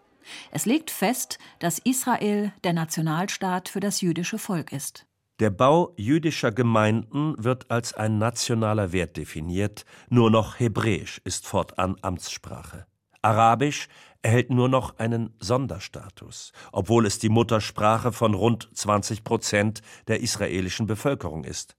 Es 0.50 0.64
legt 0.64 0.90
fest, 0.90 1.38
dass 1.58 1.78
Israel 1.78 2.54
der 2.64 2.72
Nationalstaat 2.72 3.68
für 3.68 3.80
das 3.80 4.00
jüdische 4.00 4.38
Volk 4.38 4.72
ist. 4.72 5.04
Der 5.40 5.50
Bau 5.50 5.92
jüdischer 5.98 6.52
Gemeinden 6.52 7.34
wird 7.36 7.70
als 7.70 7.92
ein 7.92 8.16
nationaler 8.16 8.92
Wert 8.92 9.18
definiert, 9.18 9.84
nur 10.08 10.30
noch 10.30 10.58
Hebräisch 10.58 11.20
ist 11.24 11.46
fortan 11.46 11.96
Amtssprache. 12.00 12.86
Arabisch 13.26 13.88
erhält 14.22 14.50
nur 14.50 14.68
noch 14.68 14.98
einen 14.98 15.34
Sonderstatus, 15.40 16.52
obwohl 16.70 17.06
es 17.06 17.18
die 17.18 17.28
Muttersprache 17.28 18.12
von 18.12 18.34
rund 18.34 18.70
20 18.72 19.24
Prozent 19.24 19.82
der 20.06 20.20
israelischen 20.20 20.86
Bevölkerung 20.86 21.42
ist. 21.42 21.76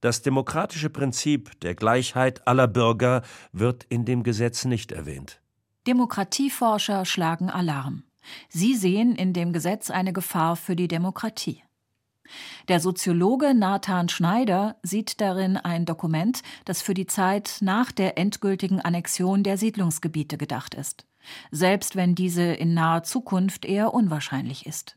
Das 0.00 0.22
demokratische 0.22 0.88
Prinzip 0.88 1.60
der 1.60 1.74
Gleichheit 1.74 2.46
aller 2.48 2.66
Bürger 2.66 3.22
wird 3.52 3.84
in 3.84 4.06
dem 4.06 4.22
Gesetz 4.22 4.64
nicht 4.64 4.90
erwähnt. 4.90 5.42
Demokratieforscher 5.86 7.04
schlagen 7.04 7.50
Alarm. 7.50 8.04
Sie 8.48 8.74
sehen 8.74 9.14
in 9.16 9.34
dem 9.34 9.52
Gesetz 9.52 9.90
eine 9.90 10.14
Gefahr 10.14 10.56
für 10.56 10.76
die 10.76 10.88
Demokratie. 10.88 11.62
Der 12.68 12.80
Soziologe 12.80 13.54
Nathan 13.54 14.08
Schneider 14.08 14.76
sieht 14.82 15.20
darin 15.20 15.56
ein 15.56 15.86
Dokument, 15.86 16.42
das 16.64 16.82
für 16.82 16.94
die 16.94 17.06
Zeit 17.06 17.58
nach 17.60 17.92
der 17.92 18.18
endgültigen 18.18 18.80
Annexion 18.80 19.42
der 19.42 19.56
Siedlungsgebiete 19.56 20.36
gedacht 20.36 20.74
ist, 20.74 21.06
selbst 21.50 21.96
wenn 21.96 22.14
diese 22.14 22.42
in 22.42 22.74
naher 22.74 23.02
Zukunft 23.02 23.64
eher 23.64 23.94
unwahrscheinlich 23.94 24.66
ist. 24.66 24.96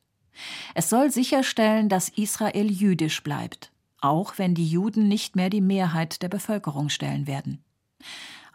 Es 0.74 0.89
soll 0.89 1.12
sicherstellen, 1.12 1.89
dass 1.89 2.10
Israel 2.10 2.72
jüdisch 2.72 3.24
bleibt, 3.24 3.72
auch 4.00 4.38
wenn 4.38 4.56
die 4.56 4.67
Juden 4.67 5.08
nicht 5.08 5.36
mehr 5.36 5.50
die 5.50 5.62
Mehrheit 5.62 6.22
der 6.22 6.30
Bevölkerung 6.30 6.89
stellen 6.89 7.28
werden. 7.28 7.63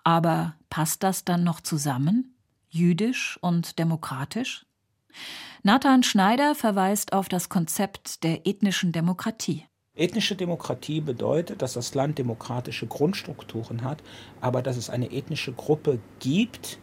Aber 0.04 0.54
passt 0.70 1.02
das 1.02 1.24
dann 1.24 1.44
noch 1.44 1.60
zusammen? 1.60 2.34
Jüdisch 2.68 3.38
und 3.40 3.78
demokratisch? 3.78 4.66
Nathan 5.66 6.05
Schneider 6.05 6.55
verweist 6.55 7.12
auf 7.12 7.29
das 7.29 7.48
Konzept 7.48 8.22
der 8.22 8.46
ethnischen 8.46 8.92
Demokratie. 8.92 9.64
Ethnische 9.96 10.37
Demokratie 10.37 11.00
bedeutet, 11.00 11.61
dass 11.61 11.72
das 11.72 11.92
Land 11.96 12.18
demokratische 12.18 12.87
Grundstrukturen 12.87 13.83
hat, 13.83 14.00
aber 14.40 14.62
dass 14.62 14.76
es 14.76 14.90
eine 14.90 15.11
ethnische 15.11 15.50
Gruppe 15.50 15.98
gibt, 16.20 16.79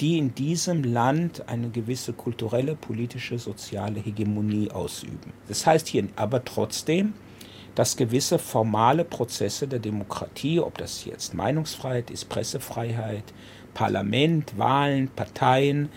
die 0.00 0.18
in 0.18 0.34
diesem 0.34 0.82
Land 0.82 1.48
eine 1.48 1.70
gewisse 1.70 2.12
kulturelle, 2.12 2.74
politische, 2.74 3.38
soziale 3.38 4.00
Hegemonie 4.00 4.72
ausüben. 4.72 5.32
Das 5.46 5.64
heißt 5.64 5.86
hier 5.86 6.08
aber 6.16 6.44
trotzdem, 6.44 7.14
dass 7.76 7.96
gewisse 7.96 8.40
formale 8.40 9.04
Prozesse 9.04 9.68
der 9.68 9.78
Demokratie, 9.78 10.58
ob 10.58 10.76
das 10.78 11.04
jetzt 11.04 11.34
Meinungsfreiheit 11.34 12.10
ist, 12.10 12.28
Pressefreiheit, 12.28 13.32
Parlament, 13.74 14.58
Wahlen, 14.58 15.08
Parteien, 15.08 15.88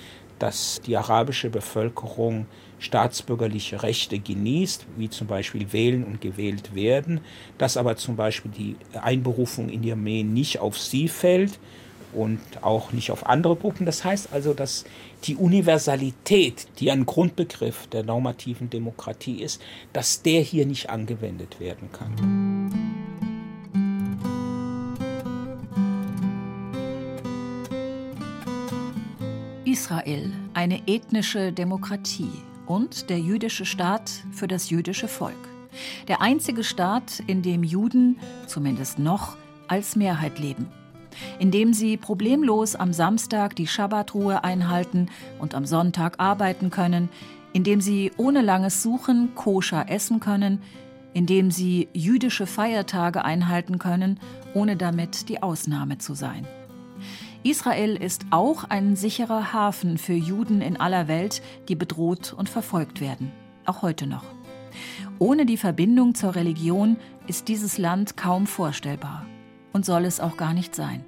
dass 0.42 0.82
die 0.86 0.98
arabische 0.98 1.52
Bevölkerung 1.52 2.48
staatsbürgerliche 2.80 3.84
Rechte 3.84 4.18
genießt, 4.18 4.88
wie 4.98 5.08
zum 5.08 5.28
Beispiel 5.28 5.72
wählen 5.72 6.04
und 6.04 6.20
gewählt 6.20 6.74
werden, 6.74 7.22
dass 7.60 7.78
aber 7.78 7.96
zum 7.96 8.16
Beispiel 8.16 8.50
die 8.50 8.76
Einberufung 9.00 9.70
in 9.70 9.84
die 9.84 9.92
Armee 9.92 10.24
nicht 10.24 10.58
auf 10.60 10.80
sie 10.80 11.08
fällt 11.08 11.60
und 12.14 12.40
auch 12.62 12.92
nicht 12.92 13.12
auf 13.12 13.28
andere 13.28 13.56
Gruppen. 13.56 13.86
Das 13.86 14.04
heißt 14.04 14.34
also, 14.34 14.56
dass 14.56 14.86
die 15.26 15.36
Universalität, 15.36 16.68
die 16.80 16.90
ein 16.90 17.06
Grundbegriff 17.06 17.86
der 17.88 18.04
normativen 18.04 18.72
Demokratie 18.72 19.44
ist, 19.44 19.62
dass 19.94 20.24
der 20.24 20.42
hier 20.42 20.66
nicht 20.66 20.90
angewendet 20.90 21.60
werden 21.60 21.90
kann. 21.92 23.31
Israel, 29.72 30.34
eine 30.54 30.86
ethnische 30.86 31.54
Demokratie 31.54 32.30
und 32.68 33.10
der 33.10 33.20
jüdische 33.20 33.64
Staat 33.64 34.12
für 34.34 34.50
das 34.50 34.70
jüdische 34.70 35.08
Volk. 35.08 35.48
Der 36.10 36.22
einzige 36.22 36.66
Staat, 36.66 37.24
in 37.26 37.42
dem 37.42 37.64
Juden, 37.64 38.20
zumindest 38.48 39.00
noch, 39.00 39.38
als 39.70 39.96
Mehrheit 39.96 40.40
leben. 40.40 40.68
In 41.40 41.52
dem 41.52 41.74
sie 41.74 41.96
problemlos 41.96 42.76
am 42.76 42.92
Samstag 42.92 43.56
die 43.56 43.66
Schabbatruhe 43.66 44.44
einhalten 44.44 45.08
und 45.40 45.56
am 45.56 45.66
Sonntag 45.66 46.20
arbeiten 46.20 46.70
können, 46.70 47.08
in 47.54 47.64
dem 47.64 47.80
sie 47.80 48.12
ohne 48.18 48.42
langes 48.42 48.84
Suchen 48.84 49.36
koscher 49.36 49.90
essen 49.90 50.20
können, 50.20 50.62
in 51.14 51.26
dem 51.28 51.50
sie 51.50 51.88
jüdische 51.94 52.46
Feiertage 52.46 53.24
einhalten 53.24 53.80
können, 53.80 54.20
ohne 54.54 54.76
damit 54.76 55.30
die 55.30 55.42
Ausnahme 55.42 55.98
zu 55.98 56.14
sein. 56.14 56.46
Israel 57.44 57.96
ist 57.96 58.26
auch 58.30 58.66
ein 58.66 58.96
sicherer 58.96 59.52
Hafen 59.52 59.98
für 59.98 60.14
Juden 60.14 60.62
in 60.62 60.80
aller 60.80 61.08
Welt, 61.08 61.42
die 61.68 61.76
bedroht 61.76 62.34
und 62.34 62.50
verfolgt 62.50 63.02
werden, 63.02 63.32
auch 63.66 63.82
heute 63.82 64.06
noch. 64.06 64.26
Ohne 65.18 65.48
die 65.48 65.58
Verbindung 65.58 66.14
zur 66.14 66.36
Religion 66.36 66.98
ist 67.26 67.48
dieses 67.48 67.80
Land 67.80 68.16
kaum 68.16 68.46
vorstellbar 68.46 69.26
und 69.74 69.86
soll 69.86 70.06
es 70.06 70.20
auch 70.20 70.38
gar 70.38 70.54
nicht 70.54 70.76
sein. 70.76 71.04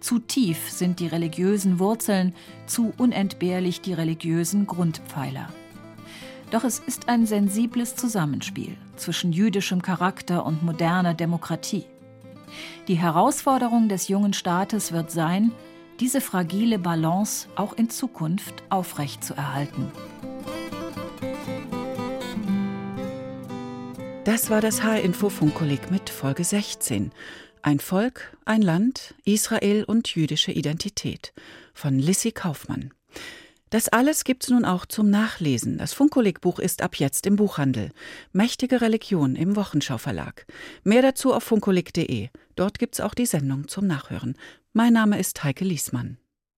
Zu 0.00 0.18
tief 0.18 0.70
sind 0.70 1.00
die 1.00 1.06
religiösen 1.06 1.78
Wurzeln, 1.78 2.34
zu 2.66 2.94
unentbehrlich 2.96 3.82
die 3.82 3.92
religiösen 3.92 4.66
Grundpfeiler. 4.66 5.50
Doch 6.50 6.64
es 6.64 6.78
ist 6.78 7.10
ein 7.10 7.26
sensibles 7.26 7.94
Zusammenspiel 7.94 8.74
zwischen 8.96 9.32
jüdischem 9.32 9.82
Charakter 9.82 10.46
und 10.46 10.62
moderner 10.62 11.12
Demokratie. 11.12 11.84
Die 12.88 12.96
Herausforderung 12.96 13.88
des 13.88 14.08
jungen 14.08 14.32
Staates 14.32 14.92
wird 14.92 15.10
sein, 15.10 15.52
diese 16.00 16.20
fragile 16.20 16.78
Balance 16.78 17.48
auch 17.56 17.72
in 17.72 17.90
Zukunft 17.90 18.62
aufrechtzuerhalten. 18.70 19.90
Das 24.24 24.50
war 24.50 24.60
das 24.60 24.82
H-Info-Funkkolleg 24.82 25.90
mit 25.90 26.10
Folge 26.10 26.44
16. 26.44 27.12
Ein 27.62 27.80
Volk, 27.80 28.36
ein 28.44 28.62
Land, 28.62 29.14
Israel 29.24 29.84
und 29.84 30.14
jüdische 30.14 30.52
Identität 30.52 31.32
von 31.72 31.98
Lissy 31.98 32.32
Kaufmann. 32.32 32.92
Das 33.70 33.88
alles 33.88 34.24
gibt's 34.24 34.48
nun 34.48 34.64
auch 34.64 34.86
zum 34.86 35.10
Nachlesen. 35.10 35.78
Das 35.78 35.92
Funkolik-Buch 35.92 36.58
ist 36.58 36.82
ab 36.82 36.96
jetzt 36.96 37.26
im 37.26 37.36
Buchhandel. 37.36 37.90
Mächtige 38.32 38.80
Religion 38.80 39.36
im 39.36 39.56
Wochenschau 39.56 39.98
Verlag. 39.98 40.46
Mehr 40.84 41.02
dazu 41.02 41.34
auf 41.34 41.44
funkolik.de. 41.44 42.28
Dort 42.56 42.78
gibt's 42.78 43.00
auch 43.00 43.14
die 43.14 43.26
Sendung 43.26 43.68
zum 43.68 43.86
Nachhören. 43.86 44.36
Mein 44.72 44.92
Name 44.92 45.18
ist 45.18 45.44
Heike 45.44 45.64
Liesmann. 45.64 46.18